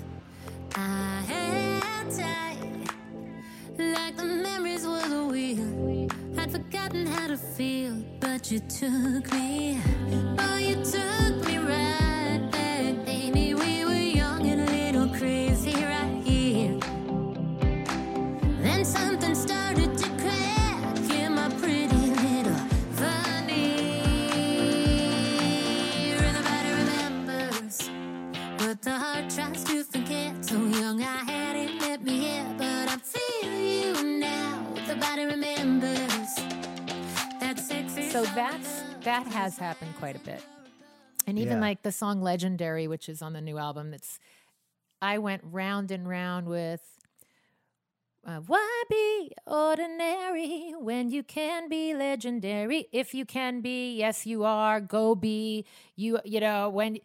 [0.77, 2.59] I held tight,
[3.79, 4.74] like the memories
[6.95, 9.81] forgotten to feel, but you took me.
[10.39, 13.55] Oh, you took me right back, baby.
[13.55, 16.79] We were young and a little crazy right here.
[18.63, 22.61] Then something started to crack in my pretty little
[22.93, 24.03] veneer.
[26.23, 27.91] And the body remembers
[28.61, 30.45] what the heart tries to forget.
[30.45, 31.34] So young, I
[38.35, 40.43] that's that has happened quite a bit.
[41.27, 41.61] And even Yeah.
[41.61, 44.19] like the song Legendary, which is on the new album, that's
[45.01, 46.83] I went round and round with
[48.27, 52.87] uh, why be ordinary when you can be legendary?
[52.91, 54.81] If you can be, yes, you are.
[54.81, 56.19] Go be you.
[56.25, 56.99] You know when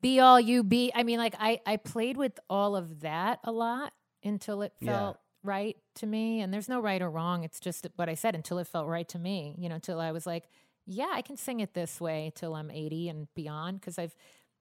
[0.00, 0.90] be all you be.
[0.94, 3.92] I mean, like I I played with all of that a lot
[4.24, 6.40] until it felt right to me.
[6.40, 7.44] And there's no right or wrong.
[7.44, 9.54] It's just what I said until it felt right to me.
[9.58, 10.44] You know, until I was like,
[10.86, 14.14] yeah, I can sing it this way till I'm 80 and beyond because I've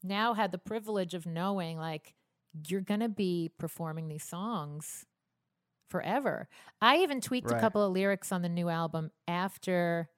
[0.03, 2.13] now had the privilege of knowing like
[2.67, 5.05] you're going to be performing these songs
[5.89, 6.47] forever.
[6.81, 7.57] I even tweaked Right.
[7.57, 10.09] a couple of lyrics on the new album after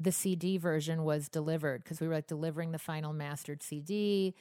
[0.00, 4.34] the CD version was delivered because we were like delivering the final mastered CD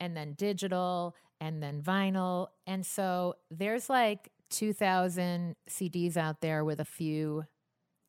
[0.00, 2.48] and then digital and then vinyl.
[2.66, 7.44] And so there's like 2,000 CDs out there with a few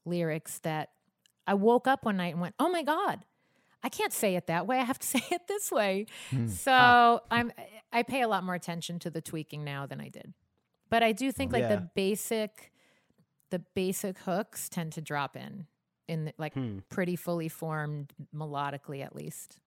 [0.06, 0.90] lyrics that
[1.48, 3.26] I woke up one night and went, oh my God.
[3.86, 4.80] I can't say it that way.
[4.80, 6.06] I have to say it this way.
[6.48, 7.52] So I'm
[7.92, 10.34] I pay a lot more attention to the tweaking now than I did.
[10.90, 11.76] But I do think like Yeah.
[11.76, 12.72] the basic
[13.50, 15.68] the basic hooks tend to drop in
[16.08, 16.80] in the, like Hmm.
[16.90, 19.60] pretty fully formed melodically at least.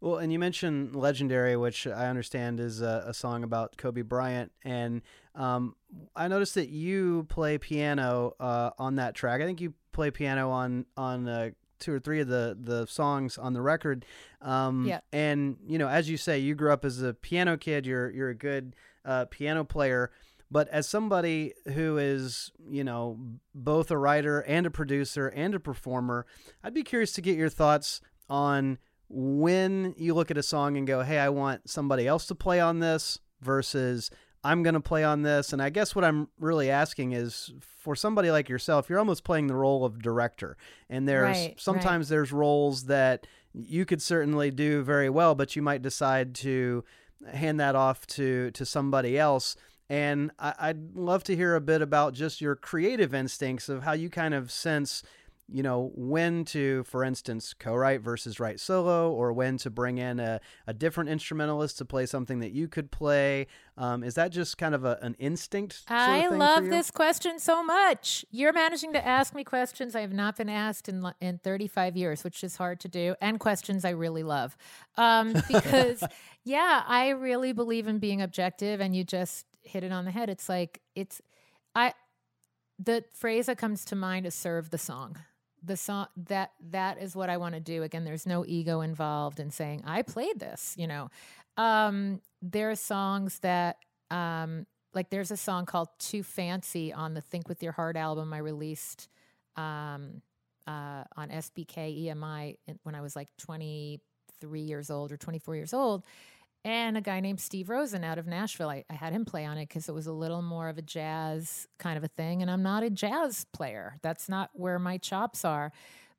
[0.00, 4.52] Well, and you mentioned "Legendary," which I understand is a, a song about Kobe Bryant,
[4.64, 5.02] and
[5.34, 5.76] um,
[6.14, 9.40] I noticed that you play piano uh, on that track.
[9.40, 13.38] I think you play piano on on uh, two or three of the the songs
[13.38, 14.04] on the record.
[14.40, 15.00] Um, Yeah.
[15.12, 17.86] And you know, as you say, you grew up as a piano kid.
[17.86, 18.74] You're you're a good
[19.04, 20.10] uh, piano player.
[20.48, 23.18] But as somebody who is, you know,
[23.52, 26.24] both a writer and a producer and a performer,
[26.62, 28.00] I'd be curious to get your thoughts
[28.30, 28.78] on
[29.08, 32.60] when you look at a song and go, "Hey, I want somebody else to play
[32.60, 34.10] on this," versus
[34.44, 35.52] I'm going to play on this.
[35.52, 39.48] And I guess what I'm really asking is for somebody like yourself, you're almost playing
[39.48, 40.56] the role of director.
[40.88, 41.60] And there's Right, right.
[41.60, 46.84] sometimes there's roles that you could certainly do very well, but you might decide to
[47.32, 49.56] hand that off to to somebody else.
[49.88, 53.92] And I, I'd love to hear a bit about just your creative instincts of how
[53.92, 55.02] you kind of sense,
[55.48, 60.18] you know, when to, for instance, co-write versus write solo, or when to bring in
[60.18, 63.46] a, a different instrumentalist to play something that you could play.
[63.76, 65.86] Um, is that just kind of a, an instinct?
[65.86, 68.24] Sort of I love this question so much.
[68.30, 72.24] You're managing to ask me questions I have not been asked in in 35 years,
[72.24, 74.56] which is hard to do, and questions I really love.
[74.96, 76.02] Um, because
[76.44, 80.28] yeah, I really believe in being objective, and you just hit it on the head.
[80.28, 81.22] It's like it's
[81.74, 81.94] I
[82.78, 85.18] the phrase that comes to mind is serve the song.
[85.66, 87.82] The song that that is what I want to do.
[87.82, 91.10] Again, there's no ego involved in saying I played this, you know.
[91.56, 93.78] Um there are songs that
[94.10, 98.32] um like there's a song called Too Fancy on the Think with Your Heart album
[98.32, 99.08] I released
[99.56, 100.22] um
[100.68, 106.04] uh on SBK EMI when I was like 23 years old or 24 years old
[106.66, 108.68] and a guy named Steve Rosen out of Nashville.
[108.68, 110.82] I, I had him play on it because it was a little more of a
[110.82, 112.42] jazz kind of a thing.
[112.42, 115.70] And I'm not a jazz player, that's not where my chops are.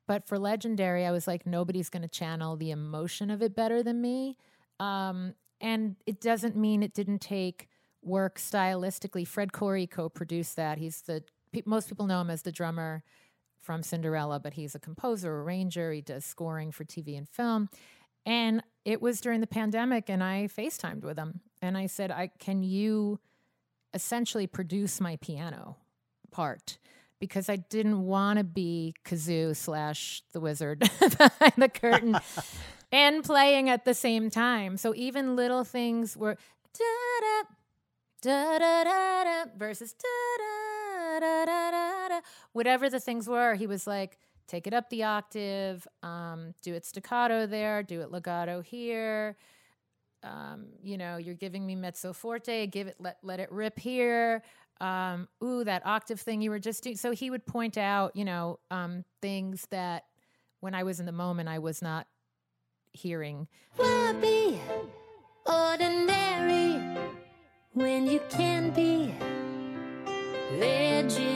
[0.06, 3.82] But for Legendary, I was like, nobody's going to channel the emotion of it better
[3.82, 4.38] than me.
[4.80, 7.68] Um, and it doesn't mean it didn't take
[8.02, 9.28] work stylistically.
[9.28, 10.78] Fred Coury co produced that.
[10.78, 13.02] He's the, pe- most people know him as the drummer
[13.60, 15.92] from Cinderella, but he's a composer, arranger.
[15.92, 17.68] He does scoring for TV and film.
[18.24, 21.40] And it was during the pandemic, and I FaceTimed with him.
[21.60, 23.20] And I said, I can you
[23.92, 25.76] essentially produce my piano
[26.30, 26.78] part?
[27.20, 32.18] Because I didn't want to be Gazoo slash the wizard behind the curtain
[32.92, 34.78] and playing at the same time.
[34.78, 36.38] So even little things were
[36.72, 36.84] da
[37.20, 37.42] da
[38.22, 40.08] da da da da versus da
[40.38, 42.20] da da da da da.
[42.52, 44.18] Whatever the things were, he was like,
[44.48, 49.36] take it up the octave, um, do it staccato there, do it legato here.
[50.24, 54.42] Um, you know, you're giving me mezzo forte, give it let let it rip here.
[54.80, 56.96] Um, ooh, that octave thing you were just doing.
[56.96, 60.04] So he would point out, you know, um, things that
[60.60, 62.06] when I was in the moment I was not
[62.92, 63.46] hearing.
[63.76, 64.58] Why be
[65.46, 66.80] ordinary
[67.74, 69.14] when you can be
[70.58, 71.28] legendary?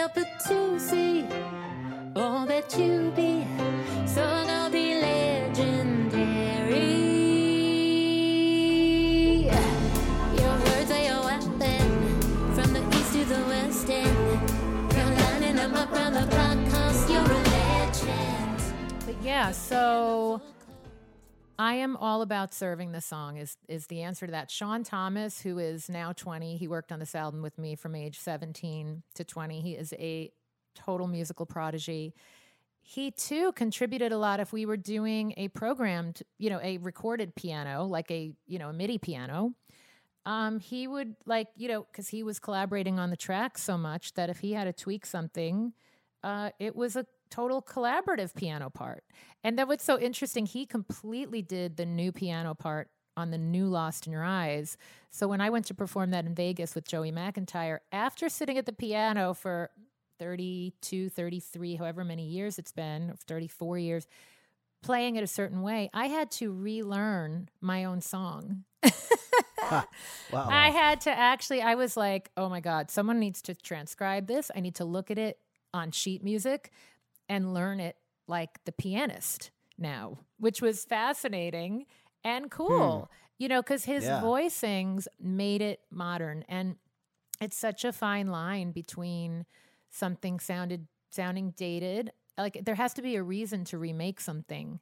[0.00, 1.26] Help but to see
[2.16, 3.44] all that you be.
[4.06, 6.30] So I'll be legendary.
[10.40, 11.84] Your words are your weapon
[12.54, 14.40] from the east to the west end.
[14.96, 18.58] You're lining them up round the clock 'cause you're a legend.
[19.04, 20.40] But yeah, so
[21.60, 24.50] I am all about serving the song is is the answer to that.
[24.50, 28.18] Sean Thomas, who is now 20, he worked on this album with me from age
[28.18, 29.60] 17 to 20.
[29.60, 30.32] He is a
[30.74, 32.14] total musical prodigy.
[32.80, 37.34] He too contributed a lot if we were doing a programmed, you know, a recorded
[37.34, 39.52] piano, like a, you know, a MIDI piano.
[40.24, 44.14] Um, he would like, you know, because he was collaborating on the track so much
[44.14, 45.74] that if he had to tweak something,
[46.22, 49.04] uh, it was a total collaborative piano part.
[49.42, 53.66] And then what's so interesting, he completely did the new piano part on the new
[53.66, 54.76] Lost in Your Eyes.
[55.10, 58.66] So when I went to perform that in Vegas with Joey McIntyre, after sitting at
[58.66, 59.70] the piano for
[60.18, 64.06] 32, 33, however many years it's been, 34 years,
[64.82, 68.64] playing it a certain way, I had to relearn my own song.
[70.32, 70.48] Wow.
[70.48, 74.50] I had to actually, I was like, oh my God, someone needs to transcribe this.
[74.54, 75.38] I need to look at it
[75.72, 76.72] on sheet music
[77.30, 77.96] and learn it
[78.28, 81.86] like the pianist now, which was fascinating
[82.24, 83.14] and cool, hmm.
[83.38, 84.20] you know, because his Yeah.
[84.20, 86.44] voicings made it modern.
[86.48, 86.76] And
[87.40, 89.46] it's such a fine line between
[89.90, 94.78] something sounded sounding dated like there has to be a reason to remake something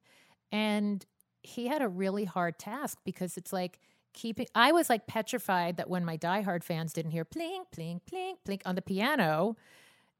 [0.52, 1.06] and
[1.42, 3.78] he had a really hard task because it's like
[4.12, 8.34] keeping i was like petrified that when my diehard fans didn't hear plink plink plink
[8.46, 9.56] plink on the piano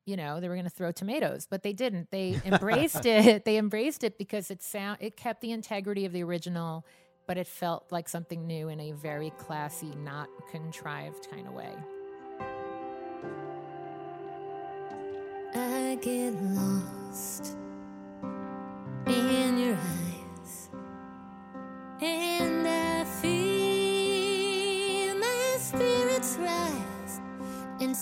[0.08, 2.10] you know they were going to throw tomatoes but they didn't.
[2.10, 3.44] They embraced it.
[3.44, 6.84] They embraced it because it sound it kept the integrity of the original
[7.28, 11.74] but it felt like something new in a very classy not contrived kind of way.
[15.54, 17.54] I get lost
[19.06, 20.70] in your eyes,
[22.00, 27.20] and I feel my spirits rise
[27.80, 27.94] and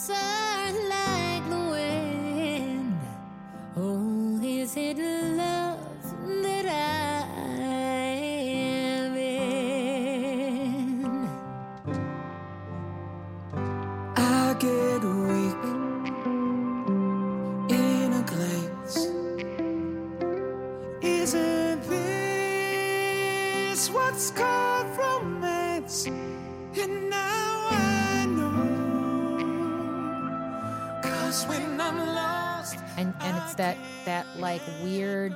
[33.56, 35.34] that that like weird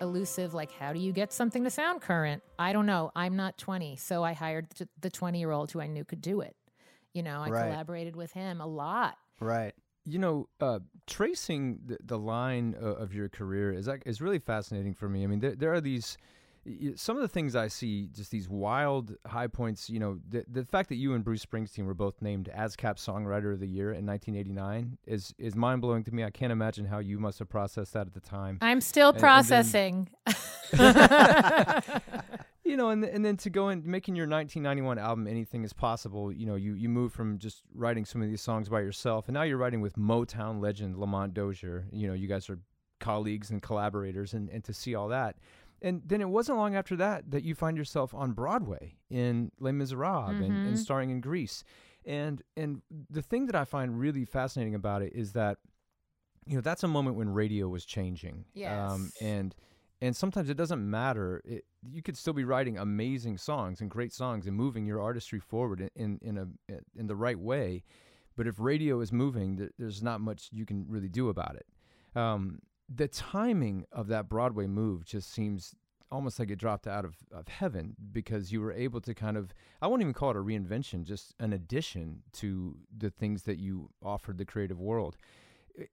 [0.00, 3.58] elusive like how do you get something to sound current i don't know i'm not
[3.58, 4.66] 20 so i hired
[5.00, 6.54] the 20 year old who i knew could do it
[7.12, 7.64] you know i Right.
[7.64, 9.74] collaborated with him a lot right.
[10.04, 14.38] You know, uh, tracing the, the line uh, of your career is like, is really
[14.38, 15.22] fascinating for me.
[15.22, 16.24] I mean, there, there are these y-
[16.96, 19.88] some of the things I see, just these wild high points.
[19.90, 23.52] You know, the the fact that you and Bruce Springsteen were both named ASCAP Songwriter
[23.52, 26.24] of the Year in 1989 is is mind blowing to me.
[26.24, 28.58] I can't imagine how you must have processed that at the time.
[28.60, 30.08] i'm still And- and then- processing
[32.64, 36.30] you know, and and then to go and making your 1991 album, anything is possible.
[36.32, 39.34] You know, you you move from just writing some of these songs by yourself, and
[39.34, 41.86] now you're writing with Motown legend Lamont Dozier.
[41.92, 42.58] You know, you guys are
[43.00, 45.36] colleagues and collaborators, and and to see all that,
[45.82, 49.72] and then it wasn't long after that that you find yourself on Broadway in Les
[49.72, 50.68] Miserables and, Mhm.
[50.68, 51.64] and starring in Grease.
[52.04, 55.58] and and the thing that I find really fascinating about it is that.
[56.46, 59.12] You know that's a moment when radio was changing, um, Yes.
[59.20, 59.54] and
[60.00, 61.42] and sometimes it doesn't matter.
[61.44, 65.40] It, you could still be writing amazing songs and great songs and moving your artistry
[65.40, 67.84] forward in in, in a in the right way,
[68.34, 71.66] but if radio is moving, there's not much you can really do about it.
[72.16, 75.74] Um, the timing of that Broadway move just seems
[76.10, 79.52] almost like it dropped out of, of heaven because you were able to kind of
[79.82, 83.90] I won't even call it a reinvention, just an addition to the things that you
[84.02, 85.16] offered the creative world.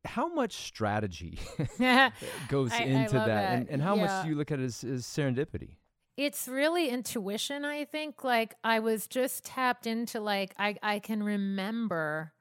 [0.05, 1.37] How much strategy
[2.47, 3.73] goes I- I into love that, and, that.
[3.73, 5.75] and how much do you look at it as, as serendipity?
[6.17, 11.21] it's really intuition i think like i was just tapped into like i i can
[11.21, 12.31] remember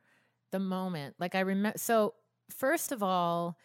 [0.52, 2.14] the moment like i remember so
[2.56, 3.58] first of all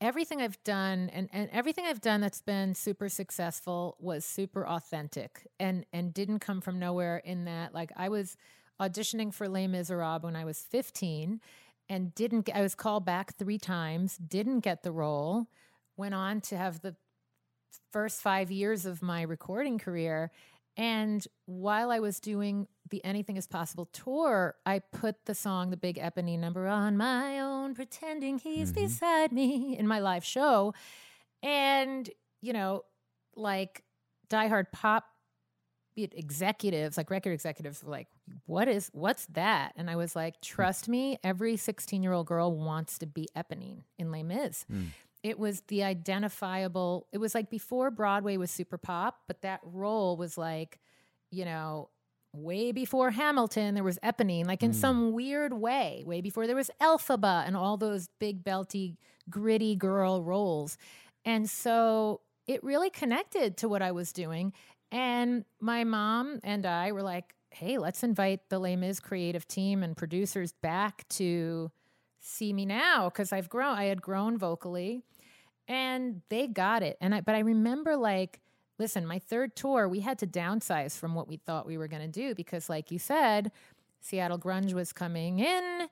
[0.00, 5.46] everything i've done and, and everything i've done that's been super successful was super authentic
[5.58, 8.36] and and didn't come from nowhere in that like i was
[8.80, 11.40] auditioning for les miserables when i was 15
[11.88, 15.46] and didn't get, i was called back three times didn't get the role
[15.96, 16.94] went on to have the
[17.90, 20.30] first five years of my recording career
[20.76, 25.76] And while I was doing the Anything is Possible tour, I put the song, the
[25.76, 28.84] big Eponine number, on my own, pretending he's mm-hmm.
[28.84, 30.74] beside me in my live show.
[31.42, 32.08] And,
[32.42, 32.84] you know,
[33.34, 33.84] like
[34.28, 35.04] diehard pop
[35.96, 38.08] executives, like record executives, were like,
[38.44, 40.40] "What is what's that?" And I was like, hmm.
[40.42, 44.84] "Trust me, every sixteen-year-old girl wants to be Eponine in Les Mis." Hmm.
[45.26, 47.08] It was the identifiable.
[47.10, 50.78] It was like before Broadway was super pop, but that role was like,
[51.32, 51.90] you know,
[52.32, 54.76] way before Hamilton, there was Eponine, like in hmm.
[54.76, 58.98] some weird way, way before there was Elphaba and all those big, belty,
[59.28, 60.78] gritty girl roles.
[61.24, 64.52] And so it really connected to what I was doing.
[64.92, 69.82] And my mom and I were like, hey, let's invite the Les Mis creative team
[69.82, 71.72] and producers back to
[72.20, 75.02] see me now because I've grown, I had grown vocally
[75.68, 76.96] and they got it.
[77.00, 78.40] And I, but I remember like,
[78.78, 82.02] listen, my third tour, we had to downsize from what we thought we were going
[82.02, 83.50] to do because, like you said,
[84.00, 85.88] Seattle grunge was coming in,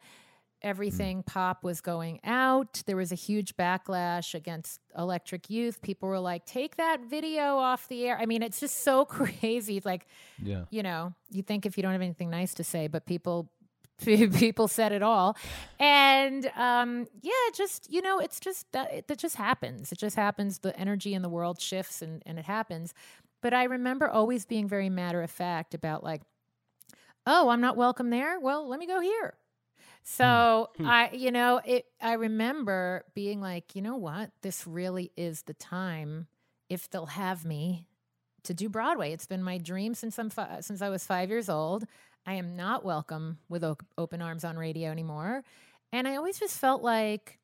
[0.62, 1.26] everything mm.
[1.26, 2.82] pop was going out.
[2.86, 5.82] There was a huge backlash against Electric Youth.
[5.82, 8.18] People were like, take that video off the air.
[8.18, 9.80] I mean, it's just so crazy.
[9.84, 10.06] Like,
[10.42, 10.64] Yeah.
[10.70, 13.50] you know, you think if you don't have anything nice to say, but people
[14.04, 15.36] people said it all.
[15.78, 19.92] And um yeah just you know it's just that it, just happens.
[19.92, 20.58] It just happens.
[20.58, 22.94] The energy in the world shifts and and it happens.
[23.40, 26.22] But i remember always being very matter of fact about like
[27.26, 28.38] oh i'm not welcome there?
[28.40, 29.34] Well let me go here.
[30.02, 34.30] So i you know it i remember being like you know what?
[34.42, 36.26] This really is the time
[36.68, 37.86] if they'll have me
[38.44, 39.12] to do Broadway.
[39.12, 41.84] It's been my dream since I'm fi- since I was 5 years old.
[42.26, 45.44] I am not welcome with o- open arms on radio anymore.
[45.92, 47.38] And I always just felt like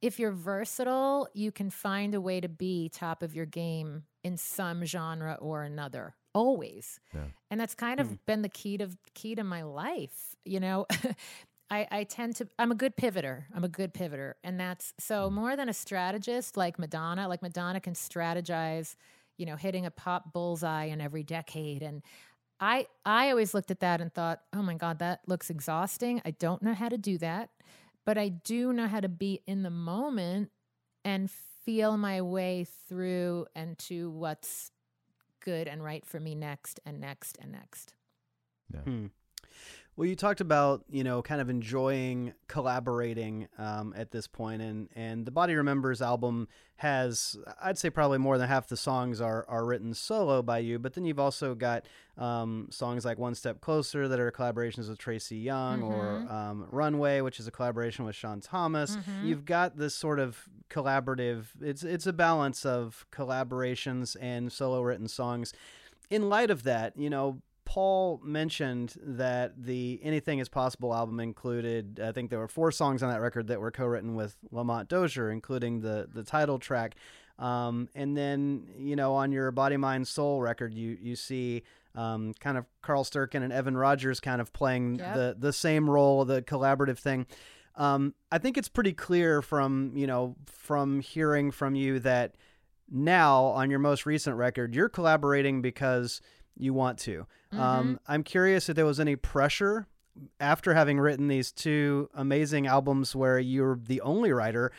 [0.00, 4.36] if you're versatile, you can find a way to be top of your game in
[4.36, 6.14] some genre or another.
[6.34, 7.00] Always.
[7.14, 7.22] Yeah.
[7.50, 8.14] And that's kind of hmm.
[8.26, 10.86] been the key to key to my life, you know.
[11.70, 13.44] I, I tend to I'm a good pivoter.
[13.54, 14.34] I'm a good pivoter.
[14.44, 15.34] And that's so hmm.
[15.34, 18.94] more than a strategist like Madonna, like Madonna can strategize,
[19.36, 21.82] you know, hitting a pop bullseye in every decade.
[21.82, 22.02] And
[22.60, 26.20] I I always looked at that and thought, oh my God, that looks exhausting.
[26.24, 27.50] I don't know how to do that.
[28.04, 30.50] But I do know how to be in the moment
[31.04, 31.30] and
[31.64, 34.70] feel my way through and to what's
[35.40, 37.94] good and right for me next and next and next.
[38.84, 39.06] Hmm.
[39.98, 44.88] Well, you talked about you know kind of enjoying collaborating um, at this point, and
[44.94, 46.46] and the Body Remembers album
[46.76, 50.78] has I'd say probably more than half the songs are are written solo by you,
[50.78, 51.86] but then you've also got
[52.16, 57.20] um, songs like One Step Closer that are collaborations with Tracy Young, or um, Runway,
[57.20, 58.96] which is a collaboration with Sean Thomas.
[59.24, 61.46] You've got this sort of collaborative.
[61.60, 65.52] It's it's a balance of collaborations and solo written songs.
[66.08, 72.00] In light of that, you know, Paul mentioned that the Anything Is Possible album included,
[72.02, 75.30] I think there were four songs on that record that were co-written with Lamont Dozier,
[75.30, 76.94] including the the title track.
[77.38, 81.62] Um, and then, you know, on your Body, Mind, Soul record, you you see
[81.94, 85.14] um, kind of Carl Sturken and Evan Rogers kind of playing Yep.
[85.14, 87.26] the the same role, the collaborative thing.
[87.76, 92.34] Um, I think it's pretty clear from you know from hearing from you that
[92.90, 96.22] now on your most recent record, you're collaborating because
[96.58, 97.26] you want to.
[97.52, 99.86] Um, I'm curious if there was any pressure
[100.40, 104.72] after having written these two amazing albums where you're the only writer.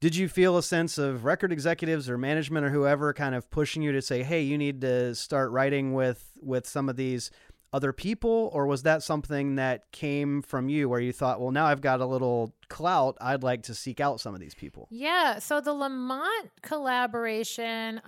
[0.00, 3.82] Did you feel a sense of record executives or management or whoever kind of pushing
[3.82, 7.30] you to say, "Hey, you need to start writing with with some of these
[7.74, 11.66] other people," or was that something that came from you where you thought, "Well, now
[11.66, 13.18] I've got a little clout.
[13.20, 18.00] I'd like to seek out some of these people." Yeah, so the Lamont collaboration,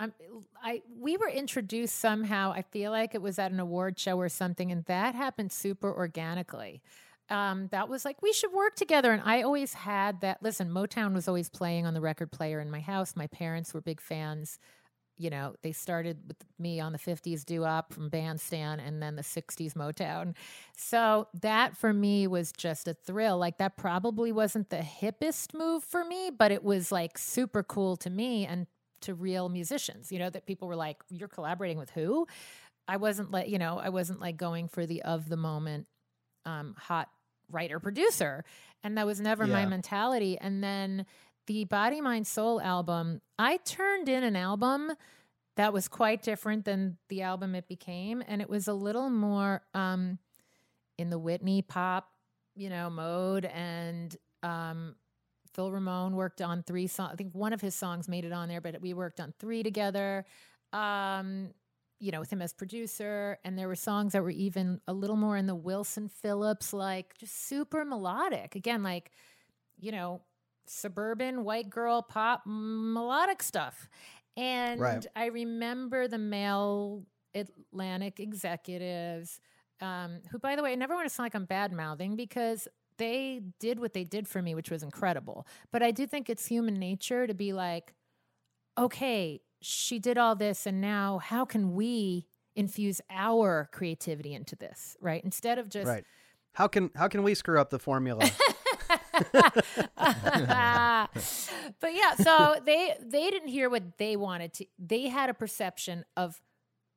[0.63, 2.51] I we were introduced somehow.
[2.51, 5.93] I feel like it was at an award show or something, and that happened super
[5.93, 6.81] organically.
[7.29, 10.41] Um, that was like we should work together, and I always had that.
[10.41, 13.15] Listen, Motown was always playing on the record player in my house.
[13.15, 14.59] My parents were big fans.
[15.17, 19.15] You know, they started with me on the 50s doo wop from Bandstand and then
[19.15, 20.35] the 60s Motown.
[20.75, 23.37] So that for me was just a thrill.
[23.37, 27.97] Like that probably wasn't the hippest move for me, but it was like super cool
[27.97, 28.67] to me and
[29.01, 32.27] to real musicians, you know, that people were like, you're collaborating with who?
[32.87, 35.87] I wasn't like, you know, I wasn't like going for the of the moment
[36.45, 37.09] um, hot
[37.51, 38.43] writer producer.
[38.83, 40.37] And that was never my mentality.
[40.39, 41.05] And then
[41.47, 44.91] the Body, Mind, Soul album, I turned in an album
[45.55, 48.23] that was quite different than the album it became.
[48.27, 50.19] And it was a little more um,
[50.97, 52.09] in the Whitney pop,
[52.55, 53.45] you know, mode.
[53.45, 54.95] And um,
[55.55, 57.09] Phil Ramone worked on three songs.
[57.13, 59.63] I think one of his songs made it on there, but we worked on three
[59.63, 60.25] together.
[60.73, 61.49] Um,
[61.99, 63.39] you know, with him as producer.
[63.43, 67.17] And there were songs that were even a little more in the Wilson Phillips, like
[67.17, 68.55] just super melodic.
[68.55, 69.11] Again, like,
[69.79, 70.21] you know,
[70.69, 73.89] suburban white girl pop melodic stuff.
[74.35, 75.05] And Right.
[75.15, 79.39] I remember the male Atlantic executives,
[79.81, 82.67] um, who, by the way, I never want to sound like I'm bad mouthing because
[82.97, 85.47] they did what they did for me, which was incredible.
[85.71, 87.93] But I do think it's human nature to be like,
[88.77, 94.97] okay, she did all this, and now how can we infuse our creativity into this,
[94.99, 95.23] right?
[95.23, 96.05] Instead of just Right.
[96.53, 98.27] How can how can we screw up the formula?
[99.31, 99.65] but
[101.93, 104.65] yeah, so they they didn't hear what they wanted to.
[104.77, 106.41] They had a perception of,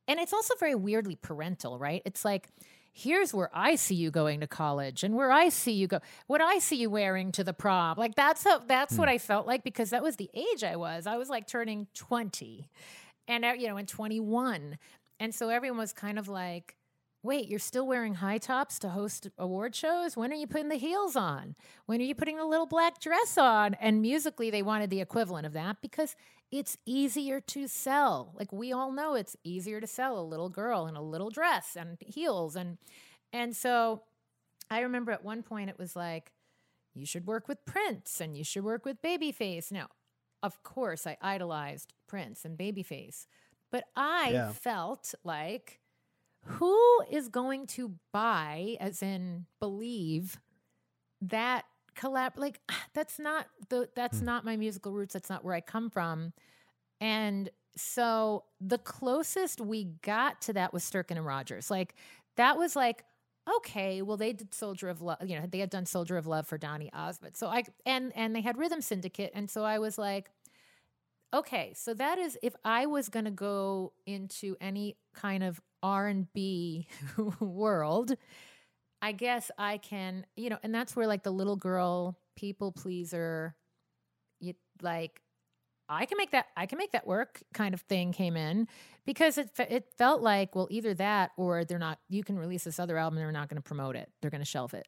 [0.09, 2.03] and it's also very weirdly parental, right?
[2.05, 2.49] It's like,
[2.93, 6.41] here's where I see you going to college, and where I see you go, what
[6.41, 7.97] I see you wearing to the prom.
[7.97, 11.07] Like that's how that's what I felt like because that was the age I was.
[11.07, 12.69] I was like turning twenty,
[13.29, 14.79] and uh, you know, in twenty one,
[15.19, 16.77] and so everyone was kind of like.
[17.23, 20.17] Wait, you're still wearing high tops to host award shows?
[20.17, 21.55] When are you putting the heels on?
[21.85, 23.75] When are you putting the little black dress on?
[23.75, 26.17] And musically, they wanted the equivalent of that because
[26.51, 28.35] it's easier to sell.
[28.39, 31.77] Like we all know, it's easier to sell a little girl in a little dress
[31.77, 32.79] and heels, and
[33.33, 34.05] and so
[34.71, 36.33] I remember at one point it was like,
[36.95, 39.73] you should work with Prince and you should work with Babyface.
[39.73, 39.89] Now,
[40.43, 43.27] of course, I idolized Prince and Babyface,
[43.71, 44.47] but I Yeah.
[44.47, 45.80] felt like
[46.45, 50.39] who is going to buy, as in believe,
[51.21, 51.65] that
[51.97, 52.33] collab?
[52.37, 52.61] Like
[52.95, 54.27] that's not the that's hmm.
[54.27, 55.13] not my musical roots.
[55.13, 56.33] That's not where I come from.
[57.01, 61.71] And so the closest we got to that was Sturken and Rogers.
[61.71, 61.95] Like
[62.37, 63.05] that was like
[63.57, 66.47] okay, well they did Soldier of Love, you know, they had done Soldier of Love
[66.47, 67.37] for Donny Osmond.
[67.37, 70.31] So I and and they had Rhythm Syndicate and so I was like
[71.33, 76.87] okay, so that is if I was going to go into any kind of R&B
[77.41, 78.15] world,
[79.03, 83.55] I guess I can, you know, and that's where like the little girl people pleaser
[84.41, 85.21] you like
[85.89, 88.69] I can make that I can make that work kind of thing came in
[89.05, 92.79] because it it felt like well either that or they're not you can release this
[92.79, 94.09] other album and they're not going to promote it.
[94.21, 94.87] They're going to shelve it.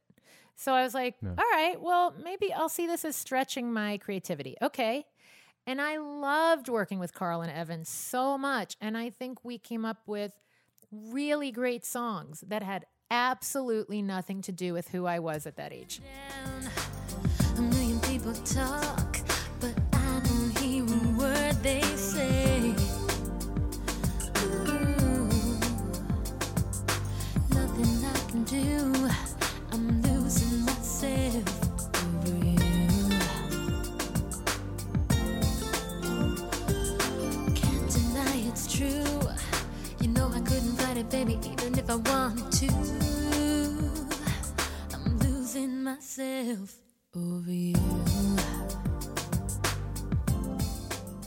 [0.55, 1.31] So I was like, Yeah.
[1.31, 4.57] all right, well, maybe I'll see this as stretching my creativity.
[4.63, 5.05] Okay.
[5.67, 8.77] And I loved working with Carl and Evan so much.
[8.81, 10.33] And I think we came up with
[10.93, 15.73] really great songs that had absolutely nothing to do with who I was at that
[15.73, 16.01] age.
[17.57, 19.19] A million people talk,
[19.61, 22.12] but I don't hear a word they say.
[41.93, 42.73] I wanted to.
[44.95, 46.75] I'm losing myself
[47.15, 47.77] over you.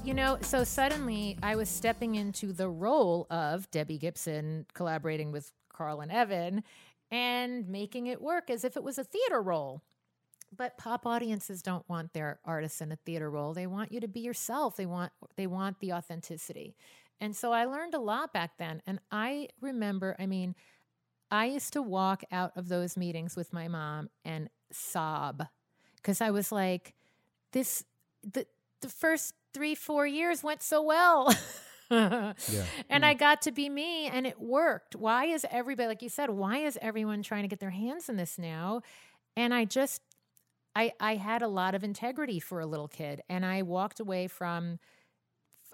[0.03, 5.51] You know, so suddenly I was stepping into the role of Debbie Gibson collaborating with
[5.69, 6.63] Carl and Evan
[7.11, 9.83] and making it work as if it was a theater role.
[10.57, 13.53] But pop audiences don't want their artists in a theater role.
[13.53, 14.77] They want you to be yourself.
[14.77, 16.75] They want they want the authenticity.
[17.19, 18.81] And so I learned a lot back then.
[18.85, 20.55] And I remember, I mean,
[21.31, 25.43] I used to walk out of those meetings with my mom and sob
[25.97, 26.93] because I was like,
[27.51, 27.83] this
[28.23, 28.45] the
[28.81, 31.33] the first three four years went so well.
[31.91, 33.19] And i mm-hmm.
[33.19, 34.95] got to be me and it worked.
[34.95, 38.15] Why is everybody like you said why is everyone trying to get their hands in
[38.15, 38.81] this now?
[39.37, 40.01] And i just
[40.75, 44.27] i i had a lot of integrity for a little kid and i walked away
[44.27, 44.79] from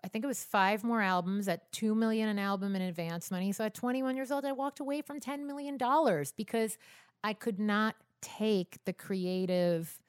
[0.04, 3.52] I think it was five more albums at two million an album in advance money.
[3.52, 6.78] So at 21 years old, I walked away from 10 million dollars because
[7.24, 10.00] I could not take the creative,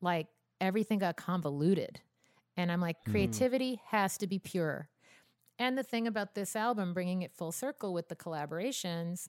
[0.00, 0.28] like
[0.60, 2.00] everything got convoluted.
[2.56, 4.88] And I'm like, creativity has to be pure.
[5.58, 9.28] And the thing about this album, bringing it full circle with the collaborations,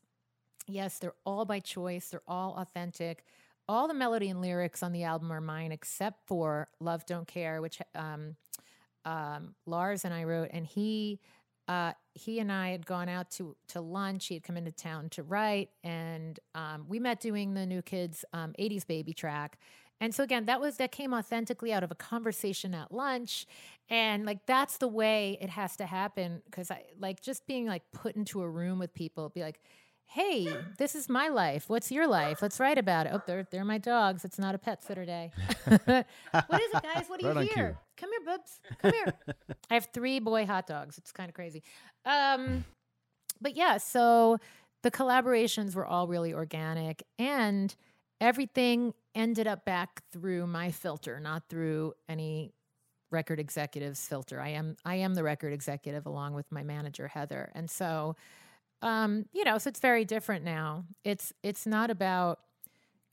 [0.67, 3.25] yes, they're all by choice, they're all authentic.
[3.67, 7.61] All the melody and lyrics on the album are mine, except for Love Don't Care,
[7.61, 8.35] which um,
[9.05, 11.19] um, Lars and I wrote, and he
[11.67, 14.27] uh, he and I had gone out to to lunch.
[14.27, 18.25] He had come into town to write, and um, we met doing the New Kids
[18.33, 19.57] um, '80s Baby track.
[20.01, 23.45] And so again, that was that came authentically out of a conversation at lunch,
[23.89, 26.41] and like that's the way it has to happen.
[26.45, 29.61] Because I like just being like put into a room with people, be like,
[30.11, 31.65] "Hey, this is my life.
[31.67, 32.41] What's your life?
[32.41, 34.25] Let's write about it." Oh, they're they're my dogs.
[34.25, 35.31] It's not a pet sitter day.
[35.65, 37.05] what is it, guys?
[37.07, 37.77] What do Right you hear?
[37.97, 38.59] Come here, bubs.
[38.81, 39.13] Come here.
[39.69, 40.97] I have three boy hot dogs.
[40.97, 41.63] It's kind of crazy.
[42.05, 42.65] Um,
[43.39, 44.37] but yeah, so
[44.83, 47.75] the collaborations were all really organic and
[48.19, 52.53] everything ended up back through my filter, not through any
[53.11, 54.39] record executive's filter.
[54.39, 57.51] I am I am the record executive along with my manager Heather.
[57.53, 58.15] And so
[58.81, 60.85] um, you know, so it's very different now.
[61.03, 62.39] It's it's not about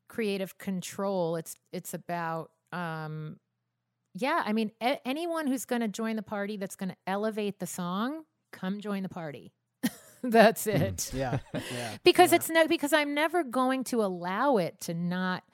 [0.09, 1.37] creative control.
[1.37, 3.39] It's it's about um
[4.14, 7.59] yeah, I mean a- anyone who's going to join the party that's going to elevate
[7.61, 9.53] the song, come join the party.
[10.23, 11.39] that's it Yeah.
[11.55, 11.97] Yeah.
[12.05, 12.37] because yeah.
[12.37, 15.45] it's no because i'm never going to allow it to not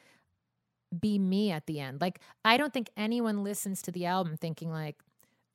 [0.98, 4.70] be me at the end like i don't think anyone listens to the album thinking
[4.70, 4.96] like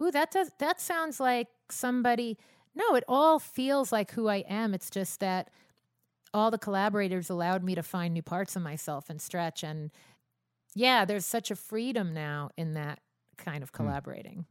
[0.04, 2.38] ooh that does that sounds like somebody
[2.76, 5.50] no it all feels like who i am it's just that
[6.34, 9.92] all the collaborators allowed me to find new parts of myself and stretch and
[10.76, 13.00] yeah there's such a freedom now in that
[13.38, 14.46] kind of collaborating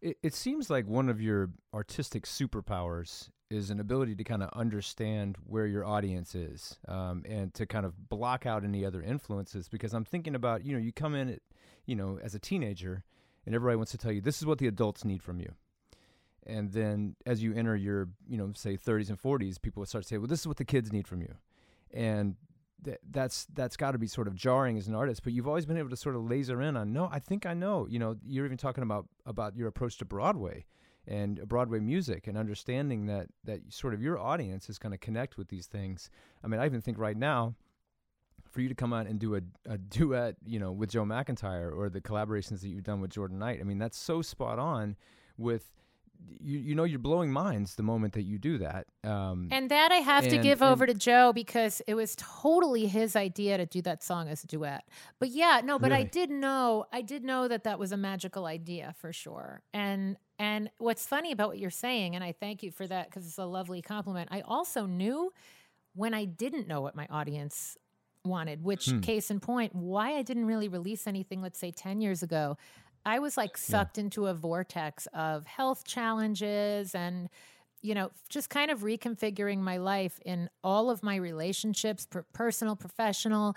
[0.00, 4.48] It, it seems like one of your artistic superpowers is an ability to kind of
[4.54, 9.68] understand where your audience is um, and to kind of block out any other influences.
[9.68, 11.40] Because I'm thinking about, you know, you come in, at,
[11.84, 13.02] you know, as a teenager
[13.44, 15.52] and everybody wants to tell you, this is what the adults need from you.
[16.46, 20.08] And then as you enter your, you know, say 30s and 40s, people start to
[20.08, 21.34] say, well, this is what the kids need from you.
[21.92, 22.36] And
[22.84, 25.66] th- that's that's got to be sort of jarring as an artist but you've always
[25.66, 28.16] been able to sort of laser in on no i think i know you know
[28.24, 30.64] you're even talking about about your approach to broadway
[31.06, 35.36] and broadway music and understanding that that sort of your audience is going to connect
[35.36, 36.10] with these things
[36.44, 37.54] i mean i even think right now
[38.50, 41.74] for you to come out and do a, a duet you know with joe mcintyre
[41.74, 44.96] or the collaborations that you've done with jordan knight i mean that's so spot on
[45.36, 45.72] with
[46.42, 49.92] you, you know you're blowing minds the moment that you do that um, And that
[49.92, 53.66] I have to give and- over to Joe because it was totally his idea to
[53.66, 54.84] do that song as a duet.
[55.18, 58.46] But yeah, no, but I did know, I did know that that was a magical
[58.46, 59.62] idea for sure.
[59.74, 63.26] And and what's funny about what you're saying, and I thank you for that because
[63.26, 64.28] it's a lovely compliment.
[64.32, 65.32] I also knew
[65.94, 67.76] when I didn't know what my audience
[68.24, 69.00] wanted, which Hmm.
[69.00, 72.56] case in point, why I didn't really release anything, let's say 10 years ago.
[73.04, 77.28] I was like sucked into a vortex of health challenges and
[77.82, 82.76] you know, just kind of reconfiguring my life in all of my relationships, per- personal,
[82.76, 83.56] professional.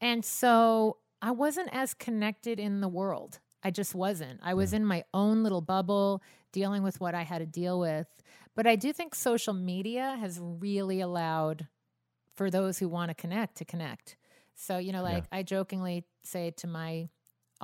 [0.00, 3.40] And so I wasn't as connected in the world.
[3.62, 4.40] I just wasn't.
[4.42, 6.22] I was in my own little bubble
[6.52, 8.06] dealing with what I had to deal with.
[8.54, 11.66] But I do think social media has really allowed
[12.34, 14.16] for those who want to connect to connect.
[14.54, 17.08] So, you know, like I jokingly say to my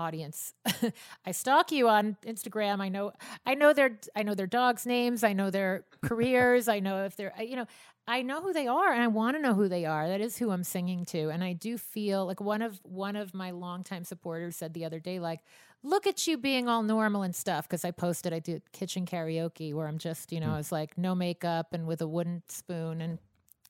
[0.00, 0.54] audience.
[1.26, 2.80] I stalk you on instagram.
[2.80, 3.12] I know
[3.44, 5.22] i know their i know their dogs names.
[5.22, 6.68] I know their careers.
[6.68, 7.66] I know if they're you know
[8.06, 10.08] i know who they are and i want to know who they are.
[10.08, 11.28] That is who i'm singing to.
[11.28, 15.00] And i do feel like one of one of my longtime supporters said the other
[15.00, 15.40] day like
[15.82, 17.68] look at you being all normal and stuff.
[17.68, 20.60] Because i posted i do kitchen karaoke where i'm just you know hmm.
[20.60, 23.18] it's like no makeup and with a wooden spoon and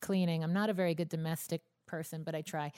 [0.01, 0.43] cleaning.
[0.43, 2.72] I'm not a very good domestic person, but I try.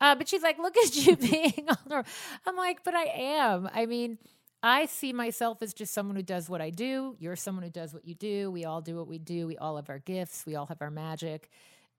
[0.00, 2.10] Uh, but she's like, look at you being all normal.
[2.46, 3.68] I'm like, but I am.
[3.72, 4.18] I mean,
[4.62, 7.16] I see myself as just someone who does what I do.
[7.18, 8.50] You're someone who does what you do.
[8.50, 9.46] We all do what we do.
[9.46, 10.44] We all have our gifts.
[10.46, 11.48] We all have our magic.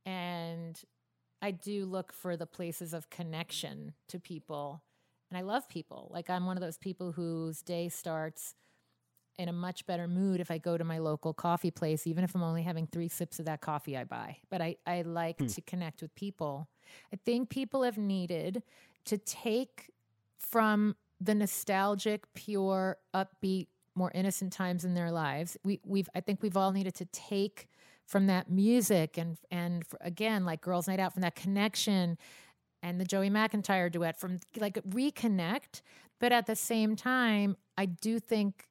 [0.05, 0.79] And
[1.41, 4.83] I do look for the places of connection to people.
[5.31, 6.09] And I love people.
[6.11, 8.55] Like, I'm one of those people whose day starts
[9.39, 12.35] in a much better mood if I go to my local coffee place, even if
[12.35, 14.37] I'm only having three sips of that coffee I buy.
[14.49, 15.47] But I, I like hmm.
[15.47, 16.67] to connect with people.
[17.13, 18.61] I think people have needed
[19.05, 19.91] to take
[20.37, 25.57] from the nostalgic, pure, upbeat, more innocent times in their lives.
[25.63, 27.69] We, we've, I think we've all needed to take
[28.05, 32.17] from that music and, and for, again, like Girls Night Out, from that connection
[32.83, 35.81] and the Joey McIntyre duet, from like reconnect.
[36.19, 38.68] But at the same time, I do think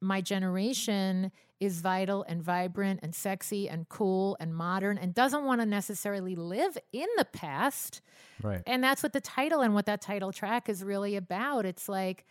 [0.00, 5.60] my generation is vital and vibrant and sexy and cool and modern and doesn't want
[5.60, 8.00] to necessarily live in the past.
[8.42, 11.66] right And that's what the title and what that title track is really about.
[11.66, 12.24] It's like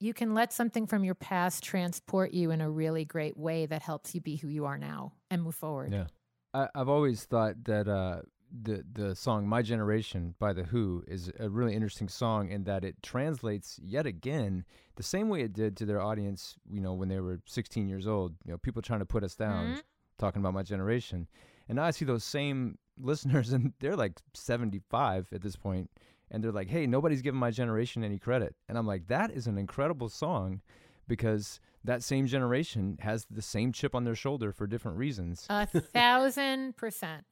[0.00, 3.82] you can let something from your past transport you in a really great way that
[3.82, 5.92] helps you be who you are now and move forward.
[5.92, 6.06] Yeah,
[6.52, 8.22] I, I've always thought that uh,
[8.62, 12.84] the the song "My Generation" by the Who is a really interesting song in that
[12.84, 14.64] it translates yet again
[14.96, 16.56] the same way it did to their audience.
[16.70, 19.34] You know, when they were 16 years old, you know, people trying to put us
[19.34, 19.82] down, Mhm.
[20.18, 21.28] talking about my generation,
[21.68, 25.90] and now I see those same listeners, and they're like 75 at this point,
[26.30, 29.46] and they're like, "Hey, nobody's giving my generation any credit," and I'm like, "That is
[29.46, 30.60] an incredible song."
[31.08, 35.46] Because that same generation has the same chip on their shoulder for different reasons.
[35.48, 37.24] A thousand percent.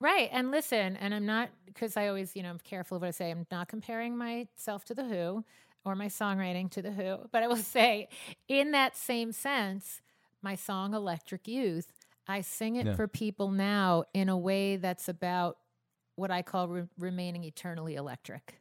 [0.00, 0.30] Right.
[0.32, 3.12] And listen, and I'm not, because I always, you know, I'm careful of what I
[3.12, 3.30] say.
[3.30, 5.44] I'm not comparing myself to The Who
[5.84, 7.18] or my songwriting to The Who.
[7.32, 8.08] But I will say,
[8.48, 10.00] in that same sense,
[10.42, 11.92] my song Electric Youth,
[12.26, 12.94] I sing it Yeah.
[12.94, 15.58] for people now in a way that's about
[16.16, 18.59] what I call re- remaining eternally electric.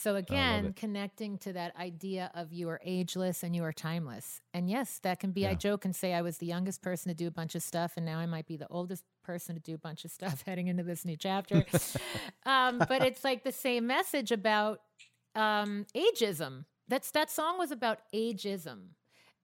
[0.00, 4.40] So again, connecting to that idea of you are ageless and you are timeless.
[4.54, 7.16] And yes, that can be, I joke and say I was the youngest person to
[7.16, 9.74] do a bunch of stuff, and now I might be the oldest person to do
[9.74, 11.64] a bunch of stuff heading into this new chapter.
[12.46, 14.82] um, but it's like the same message about
[15.34, 16.66] um, ageism.
[16.86, 18.90] That's that song was about ageism,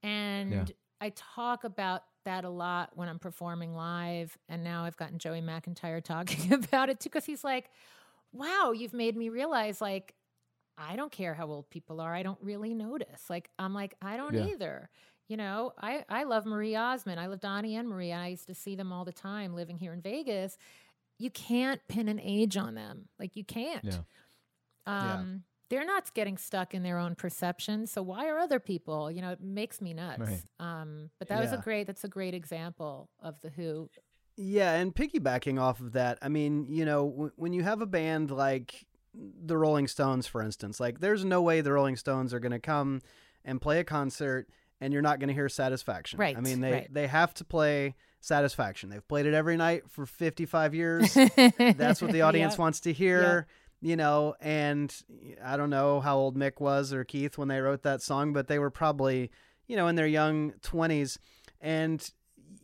[0.04, 4.38] and I talk about that a lot when I'm performing live.
[4.48, 7.70] And now I've gotten Joey McIntyre talking about it too, because he's like,
[8.32, 10.14] "Wow, you've made me realize like."
[10.76, 12.14] I don't care how old people are.
[12.14, 13.28] I don't really notice.
[13.30, 14.46] Like I'm like I don't Yeah.
[14.46, 14.90] either.
[15.28, 17.18] You know, I I love Marie Osmond.
[17.20, 18.12] I love Donnie and Marie.
[18.12, 20.58] I used to see them all the time living here in Vegas.
[21.18, 23.08] You can't pin an age on them.
[23.18, 23.84] Like you can't.
[23.84, 23.98] Yeah.
[24.86, 25.12] Yeah.
[25.14, 27.86] Um they're not getting stuck in their own perception.
[27.86, 29.10] So why are other people?
[29.10, 30.20] You know, it makes me nuts.
[30.20, 30.42] Right.
[30.60, 33.88] Um, but that was a great that's a great example of the Who.
[34.36, 37.86] Yeah, and piggybacking off of that, I mean, you know, w- when you have a
[37.86, 38.84] band like
[39.14, 42.58] the Rolling Stones, for instance, like there's no way the Rolling Stones are going to
[42.58, 43.00] come
[43.44, 44.48] and play a concert
[44.80, 46.18] and you're not going to hear Satisfaction.
[46.18, 46.36] Right.
[46.36, 46.88] I mean, they right.
[46.92, 48.90] they have to play Satisfaction.
[48.90, 51.14] They've played it every night for 55 years.
[51.58, 52.60] That's what the audience Yeah.
[52.60, 53.46] wants to hear.
[53.80, 54.94] You know, and
[55.44, 58.48] I don't know how old Mick was or Keith when they wrote that song, but
[58.48, 59.30] they were probably,
[59.66, 61.18] you know, in their young 20s.
[61.60, 62.10] And,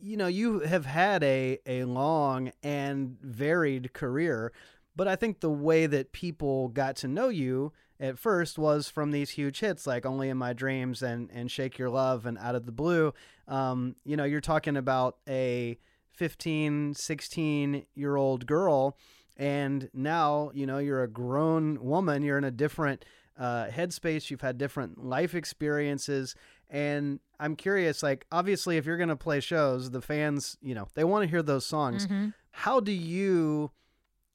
[0.01, 4.51] you know, you have had a, a long and varied career.
[4.95, 9.11] But I think the way that people got to know you at first was from
[9.11, 12.55] these huge hits like Only in My Dreams and, and Shake Your Love and Out
[12.55, 13.13] of the Blue.
[13.47, 15.77] Um, you know, you're talking about a
[16.13, 18.97] 15, 16 year old girl.
[19.37, 22.21] And now, you know, you're a grown woman.
[22.21, 23.05] You're in a different
[23.39, 24.29] uh, headspace.
[24.29, 26.35] You've had different life experiences.
[26.69, 30.87] And I'm curious, like, obviously, if you're going to play shows, the fans, you know,
[30.93, 32.07] they want to hear those songs.
[32.07, 32.33] Mhm.
[32.51, 33.71] How do you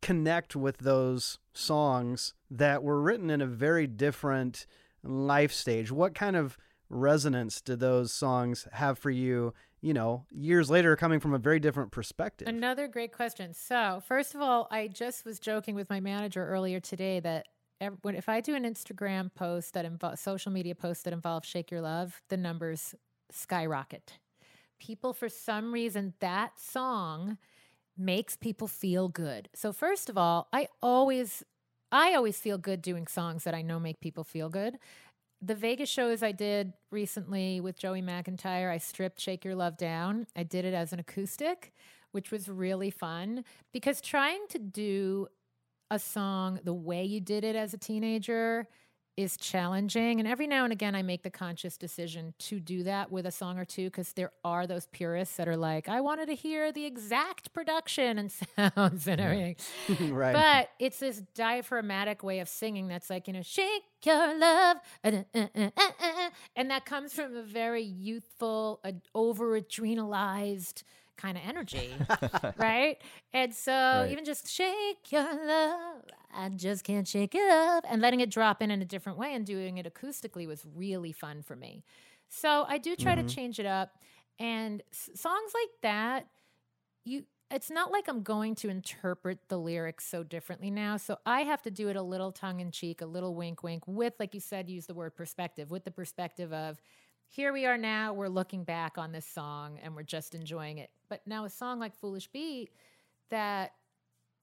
[0.03, 4.67] connect with those songs that were written in a very different
[5.03, 5.91] life stage?
[5.91, 6.57] What kind of
[6.89, 11.59] resonance do those songs have for you, you know, years later coming from a very
[11.59, 12.47] different perspective?
[12.49, 13.53] Another great question.
[13.55, 17.47] So, first of all, I just was joking with my manager earlier today that
[17.81, 21.83] if I do an Instagram post that involves social media post that involves "Shake Your
[21.83, 22.95] Love," the numbers
[23.31, 24.19] skyrocket.
[24.79, 27.39] People, for some reason, that song
[27.99, 29.49] makes people feel good.
[29.55, 31.43] So, first of all, I always,
[31.93, 34.79] I always feel good doing songs that I know make people feel good.
[35.43, 40.27] The Vegas shows I did recently with Joey McIntyre, I stripped "Shake Your Love" down.
[40.37, 41.73] I did it as an acoustic
[42.13, 43.45] which was really fun
[43.75, 45.27] because trying to do
[45.91, 48.67] a song the way you did it as a teenager
[49.17, 50.19] is challenging.
[50.21, 53.31] And every now and again, I make the conscious decision to do that with a
[53.31, 56.71] song or two because there are those purists that are like, I wanted to hear
[56.73, 58.31] the exact production and
[58.77, 59.57] sounds and everything.
[60.15, 60.33] right.
[60.33, 64.77] But it's this diaphragmatic way of singing that's like, you know, shake your love.
[65.03, 68.81] uh, uh, uh, uh, And that comes from a very youthful,
[69.15, 70.83] over adrenalized
[71.17, 72.07] kind of energy,
[72.57, 72.99] right?
[73.33, 74.11] And so Right.
[74.11, 76.03] even just shake your love,
[76.35, 79.35] I just can't shake it up, and letting it drop in in a different way
[79.35, 81.85] and doing it acoustically was really fun for me.
[82.29, 83.29] So I do try to mm-hmm.
[83.29, 83.99] change it up,
[84.39, 86.27] and s- songs like that,
[87.05, 87.25] you.
[87.49, 90.97] It's not like I'm going to interpret the lyrics so differently now.
[90.97, 93.85] So I have to do it a little tongue in cheek, a little wink, wink,
[93.87, 96.81] with, like you said, use the word perspective, with the perspective of
[97.29, 100.91] here we are now, we're looking back on this song and we're just enjoying it.
[101.09, 102.71] But now a song like Foolish Beat
[103.31, 103.73] that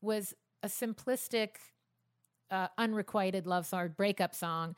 [0.01, 1.57] was a simplistic,
[2.51, 4.75] uh, unrequited love song, breakup song,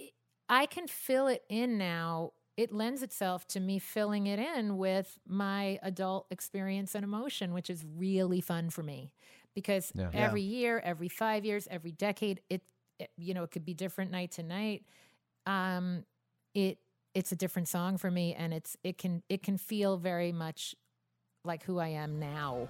[0.00, 0.12] i-
[0.48, 2.32] I can fill it in now.
[2.56, 7.70] It lends itself to me filling it in with my adult experience and emotion, which
[7.70, 9.12] is really fun for me
[9.54, 10.10] because Yeah.
[10.14, 10.36] Yeah.
[10.36, 12.62] every year, every five years, every decade, it,
[12.98, 14.86] it you know it could be different night to night.
[15.46, 16.04] Um,
[16.54, 16.78] it
[17.16, 20.74] it's a different song for me, and it's it can it can feel very much
[21.44, 22.68] like who I am now.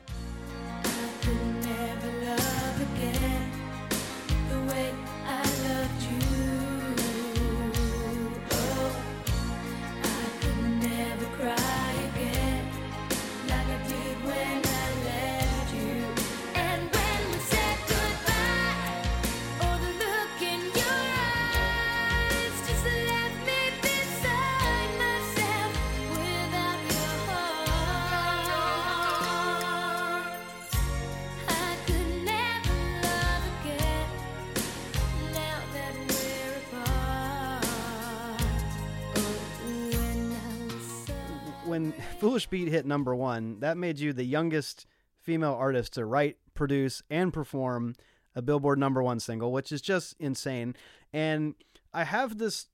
[42.18, 44.86] Foolish Beat hit number one, that made you the youngest
[45.18, 47.94] female artist to write, produce, and perform
[48.34, 50.74] a Billboard number one single, which is just insane.
[51.12, 51.54] And
[51.92, 52.68] I have this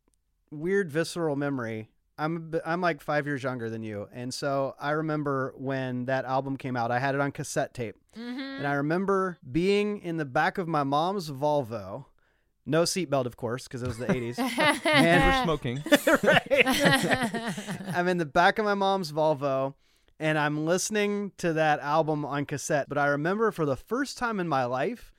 [0.51, 1.89] weird visceral memory.
[2.19, 6.57] I'm I'm like five years younger than you, and so I remember when that album
[6.57, 6.91] came out.
[6.91, 8.39] I had it on cassette tape, mm-hmm.
[8.39, 12.05] and I remember being in the back of my mom's Volvo,
[12.65, 14.39] no seatbelt, of course, because it was the '80s.
[14.85, 15.83] and We're and smoking.
[17.95, 19.75] I'm in the back of my mom's Volvo
[20.23, 22.89] and I'm listening to that album on cassette.
[22.89, 25.13] But I remember for the first time in my life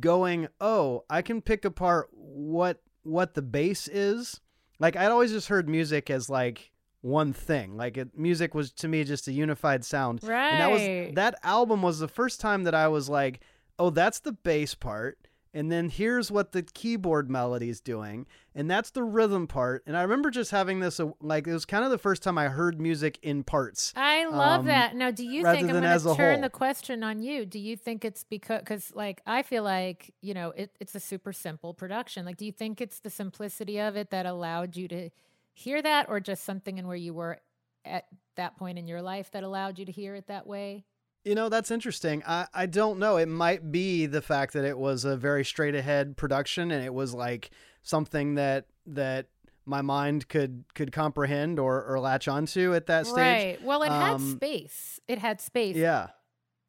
[0.00, 4.40] going, "Oh, I can pick apart what what the bass is."
[4.78, 7.78] Like I'd always just heard music as like one thing.
[7.78, 10.22] Like it, music was to me just a unified sound.
[10.22, 10.50] Right.
[10.50, 13.40] And that was that album was the first time that I was like,
[13.78, 15.25] "Oh, that's the bass part."
[15.56, 19.82] And then here's what the keyboard melody is doing, and that's the rhythm part.
[19.86, 22.36] And I remember just having this, uh, like, it was kind of the first time
[22.36, 23.94] I heard music in parts.
[23.96, 24.94] I love um, that.
[24.94, 27.46] Now, do you think I'm going to turn the question on you?
[27.46, 31.00] Do you think it's because, because like, I feel like, you know, it, it's a
[31.00, 32.26] super simple production.
[32.26, 35.08] Like, do you think it's the simplicity of it that allowed you to
[35.54, 37.38] hear that, or just something in where you were
[37.86, 38.04] at
[38.34, 40.84] that point in your life that allowed you to hear it that way?
[41.26, 42.22] You know, that's interesting.
[42.24, 43.16] I, I don't know.
[43.16, 46.94] It might be the fact that it was a very straight ahead production and it
[46.94, 47.50] was like
[47.82, 49.26] something that that
[49.64, 53.16] my mind could could comprehend or, or latch onto at that stage.
[53.16, 53.58] Right.
[53.60, 55.00] Well, it had Um, space.
[55.08, 55.74] It had space.
[55.74, 56.10] Yeah.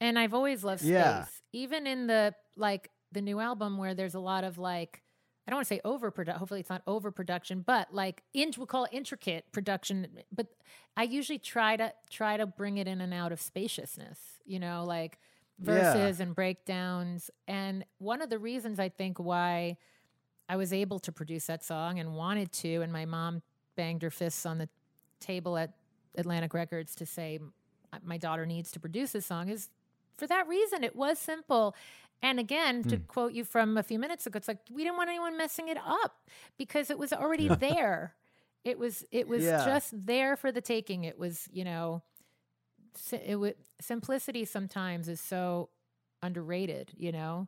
[0.02, 0.90] And I've always loved space.
[0.90, 1.26] Yeah.
[1.54, 5.04] Even in the like the new album where there's a lot of like
[5.48, 6.40] I don't want to say overproduction.
[6.40, 10.08] Hopefully, it's not overproduction, but like in, we'll call it intricate production.
[10.32, 10.48] But
[10.98, 14.20] I usually try to try to bring it in and out of spaciousness.
[14.46, 15.20] You know, like
[15.60, 15.94] Yeah.
[15.94, 17.32] verses and breakdowns.
[17.48, 19.78] And one of the reasons I think why
[20.50, 23.42] I was able to produce that song and wanted to, and my mom
[23.76, 24.70] banged her fists on the
[25.20, 25.74] table at
[26.16, 27.40] Atlantic Records to say
[28.04, 29.70] my daughter needs to produce this song is
[30.18, 30.84] for that reason.
[30.84, 31.76] It was simple.
[32.22, 35.10] And again, to quote you from a few minutes ago, it's like we didn't want
[35.10, 36.18] anyone messing it up
[36.58, 38.16] because it was already there.
[38.64, 39.66] It was it was Yeah.
[39.66, 41.04] just there for the taking.
[41.04, 42.02] It was you know,
[43.12, 45.70] it would simplicity sometimes is so
[46.24, 46.92] underrated.
[46.98, 47.48] You know,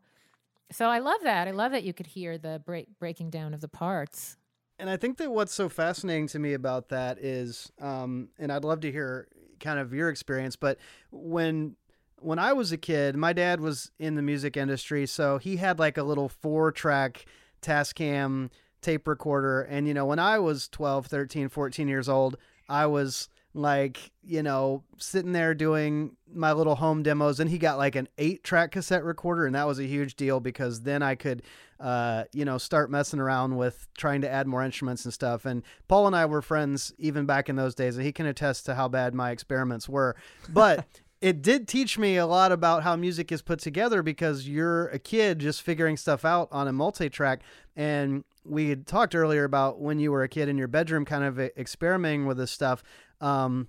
[0.72, 1.48] so I love that.
[1.48, 4.38] I love that you could hear the break breaking down of the parts.
[4.78, 8.64] And I think that what's so fascinating to me about that is, um, and I'd
[8.64, 9.28] love to hear
[9.60, 10.78] kind of your experience, but
[11.12, 11.76] when
[12.22, 15.80] when I was a kid, my dad was in the music industry, so he had
[15.80, 17.26] like a little four track
[17.62, 18.50] Tascam
[18.82, 19.62] tape recorder.
[19.62, 24.44] And, you know, when I was 12, 13, 14 years old, I was like, you
[24.44, 27.40] know, sitting there doing my little home demos.
[27.40, 29.46] And he got like an eight track cassette recorder.
[29.46, 31.42] And that was a huge deal because then I could,
[31.80, 35.46] uh, you know, start messing around with trying to add more instruments and stuff.
[35.46, 37.98] And Paul and I were friends even back in those days.
[37.98, 40.16] And he can attest to how bad my experiments were.
[40.48, 40.86] But
[41.22, 45.00] it did teach me a lot about how music is put together because you're a
[45.00, 47.42] kid just figuring stuff out on a multi-track.
[47.76, 51.24] And we had talked earlier about when you were a kid in your bedroom kind
[51.24, 52.84] of experimenting with this stuff.
[53.22, 53.68] Um,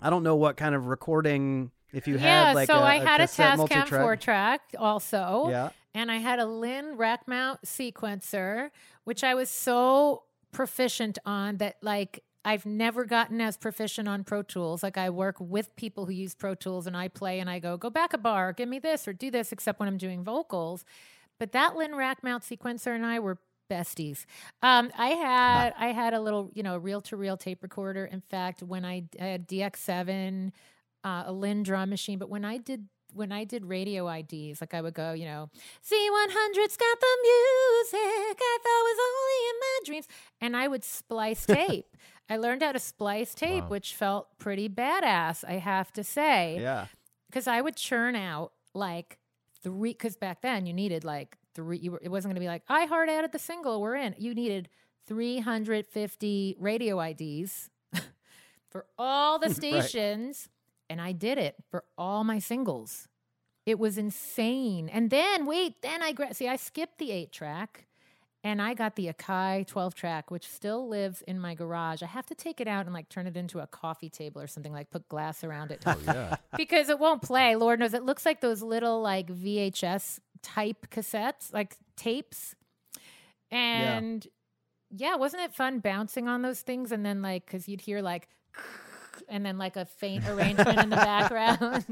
[0.00, 2.98] i don't know what kind of recording if you yeah, had like so a, I
[2.98, 5.48] had a Tascam four track also.
[5.50, 5.70] yeah.
[5.94, 8.70] And I had a Linn rack mount sequencer,
[9.04, 14.42] which I was so proficient on that like I've never gotten as proficient on Pro
[14.42, 14.82] Tools.
[14.82, 17.76] Like I work with people who use Pro Tools and I play and I go,
[17.76, 20.82] go back a bar, give me this or do this, except when I'm doing vocals.
[21.38, 23.36] But that Linn rack mount sequencer and I were
[23.70, 24.24] besties.
[24.62, 28.06] Um, I had I had a little, you know, reel to reel tape recorder.
[28.06, 30.52] In fact, when I, I had DX7,
[31.04, 34.74] uh, a Linn drum machine, but when I did when I did radio IDs, like
[34.74, 39.78] I would go, you know, Z100's got the music I thought was only in my
[39.84, 40.08] dreams.
[40.40, 41.96] And I would splice tape.
[42.30, 43.70] I learned how to splice tape, Wow.
[43.70, 46.58] which felt pretty badass, I have to say.
[46.60, 46.86] yeah
[47.28, 49.18] Because I would churn out like
[49.62, 52.48] three, because back then you needed like three, you were, it wasn't going to be
[52.48, 54.14] like, I hard added the single, we're in.
[54.18, 54.68] You needed
[55.06, 57.70] 350 radio IDs
[58.70, 60.48] for all the stations.
[60.90, 63.08] And I did it for all my singles.
[63.66, 64.88] It was insane.
[64.88, 67.86] And then, wait, then I gra- see, I skipped the eight track
[68.44, 72.02] and I got the Akai 12 track, which still lives in my garage.
[72.02, 74.46] I have to take it out and like turn it into a coffee table or
[74.46, 76.36] something, like put glass around it Oh yeah.
[76.56, 77.56] because it won't play.
[77.56, 82.54] Lord knows it looks like those little like VHS type cassettes, like tapes.
[83.50, 84.26] And
[84.90, 86.92] yeah, wasn't it fun bouncing on those things?
[86.92, 88.28] And then like, cause you'd hear like,
[89.28, 91.84] and then like a faint arrangement in the background.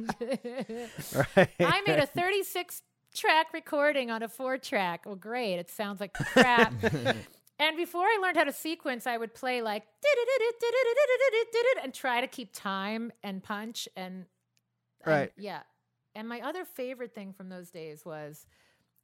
[1.36, 2.82] right I made a 36
[3.16, 5.06] track recording on a four track.
[5.06, 5.54] Well, great.
[5.58, 6.72] It sounds like crap.
[7.58, 9.84] And before I learned how to sequence, I would play like
[11.82, 14.26] and try to keep time and punch and,
[15.04, 15.32] and Right.
[15.38, 15.60] yeah.
[16.14, 18.44] And my other favorite thing from those days was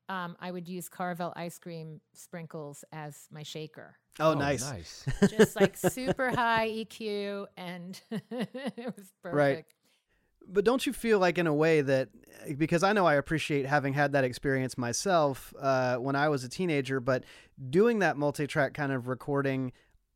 [0.08, 3.96] um, I would use Carvel ice cream sprinkles as my shaker.
[4.20, 4.70] Oh, nice.
[4.70, 5.06] Nice.
[5.28, 9.34] Just like super high EQ, and it was perfect.
[9.34, 9.64] Right.
[10.48, 12.08] But don't you feel like, in a way, that
[12.56, 16.48] because I know I appreciate having had that experience myself uh, when I was a
[16.48, 17.24] teenager, but
[17.70, 19.72] doing that multi track kind of recording,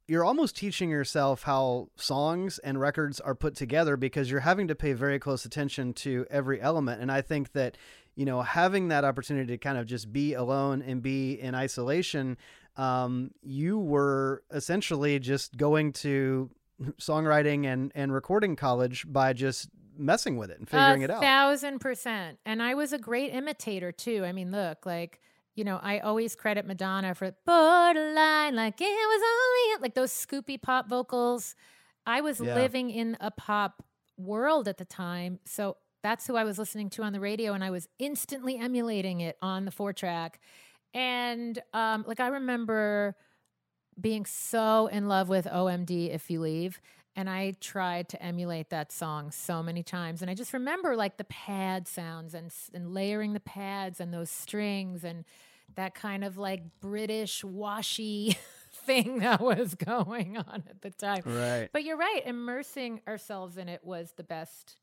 [0.09, 4.75] you're almost teaching yourself how songs and records are put together because you're having to
[4.75, 7.01] pay very close attention to every element.
[7.01, 7.77] And I think that,
[8.15, 12.37] you know, having that opportunity to kind of just be alone and be in isolation,
[12.77, 16.51] um, you were essentially just going to
[17.01, 21.21] songwriting and, and recording college by just messing with it and figuring it out.
[21.23, 22.39] thousand percent.
[22.45, 24.25] And I was a great imitator too.
[24.25, 25.21] I mean, look, like,
[25.55, 30.61] you know, I always credit Madonna for borderline, like it was only like those scoopy
[30.61, 31.55] pop vocals.
[32.07, 32.55] I was Yeah.
[32.55, 33.83] living in a pop
[34.17, 35.41] world at the time.
[35.45, 39.21] So that's who I was listening to on the radio, and I was instantly emulating
[39.21, 40.39] it on the four track.
[40.95, 43.17] And um, like I remember
[44.01, 46.81] being so in love with OMD If You Leave.
[47.17, 50.21] And I tried to emulate that song so many times.
[50.21, 54.31] And I just remember like the pad sounds and, and layering the pads and those
[54.31, 55.25] strings and
[55.75, 58.37] that kind of like British washy
[58.73, 61.23] thing that was going on at the time.
[61.25, 61.71] Right.
[61.73, 64.77] But you're right, immersing ourselves in it was the best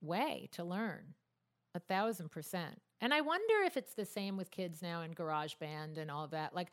[0.00, 1.14] way to learn.
[1.74, 2.80] A thousand percent.
[3.00, 6.54] And I wonder if it's the same with kids now in GarageBand and all that.
[6.54, 6.68] Like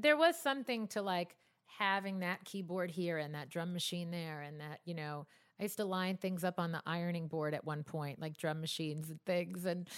[0.00, 1.36] there was something to like
[1.78, 5.26] having that keyboard here and that drum machine there and that, you know,
[5.60, 8.60] I used to line things up on the ironing board at one point, like drum
[8.60, 9.64] machines and things.
[9.64, 9.88] And,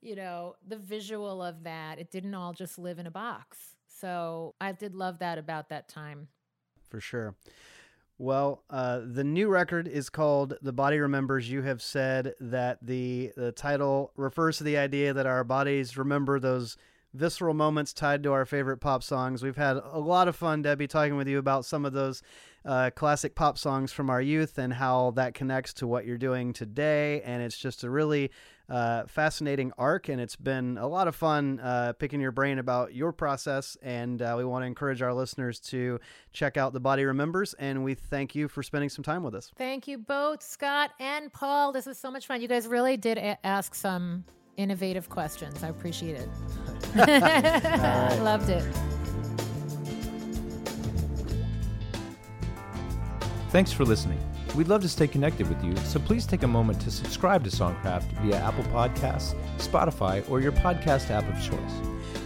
[0.00, 3.58] you know, the visual of that, it didn't all just live in a box.
[3.86, 6.28] So I did love that about that time.
[6.88, 7.34] for sure.
[8.20, 13.32] Well, uh, the new record is called "The Body Remembers." You have said that the
[13.36, 16.76] the title refers to the idea that our bodies remember those
[17.14, 19.42] visceral moments tied to our favorite pop songs.
[19.42, 22.22] We've had a lot of fun, Debbie, talking with you about some of those
[22.64, 26.52] uh, classic pop songs from our youth and how that connects to what you're doing
[26.52, 27.22] today.
[27.22, 28.30] And it's just a really
[28.68, 32.94] uh, fascinating arc, and it's been a lot of fun uh, picking your brain about
[32.94, 33.78] your process.
[33.80, 35.98] And uh, we want to encourage our listeners to
[36.34, 37.54] check out The Body Remembers.
[37.54, 39.50] And we thank you for spending some time with us.
[39.56, 41.72] Thank you both, Scott and Paul.
[41.72, 42.42] This was so much fun.
[42.42, 44.24] You guys really did ask some
[44.58, 45.62] innovative questions.
[45.64, 46.28] I appreciate it.
[46.96, 48.62] I loved it.
[53.50, 54.20] Thanks for listening.
[54.54, 57.50] We'd love to stay connected with you, so please take a moment to subscribe to
[57.50, 61.72] Songcraft via Apple Podcasts, Spotify, or your podcast app of choice.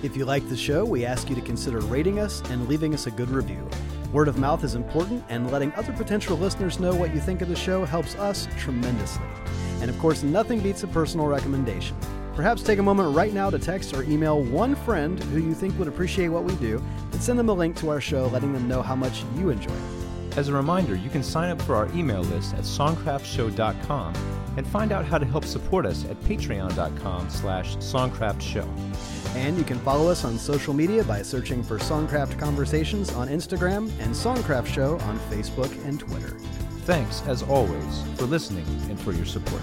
[0.02, 3.06] If you like the show, we ask you to consider rating us and leaving us
[3.06, 3.68] a good review.
[4.12, 7.48] Word of mouth is important, and letting other potential listeners know what you think of
[7.48, 9.26] the show helps us tremendously.
[9.80, 11.96] And of course, nothing beats a personal recommendation.
[12.34, 15.78] Perhaps take a moment right now to text or email one friend who you think
[15.78, 16.82] would appreciate what we do
[17.12, 19.72] and send them a link to our show, letting them know how much you enjoy
[19.72, 20.36] it.
[20.38, 24.14] As a reminder, you can sign up for our email list at songcraftshow.com
[24.56, 28.66] and find out how to help support us at patreon.com slash songcraftshow.
[29.36, 33.90] And you can follow us on social media by searching for Songcraft Conversations on Instagram
[34.00, 36.38] and Songcraft Show on Facebook and Twitter.
[36.84, 39.62] Thanks, as always, for listening and for your support.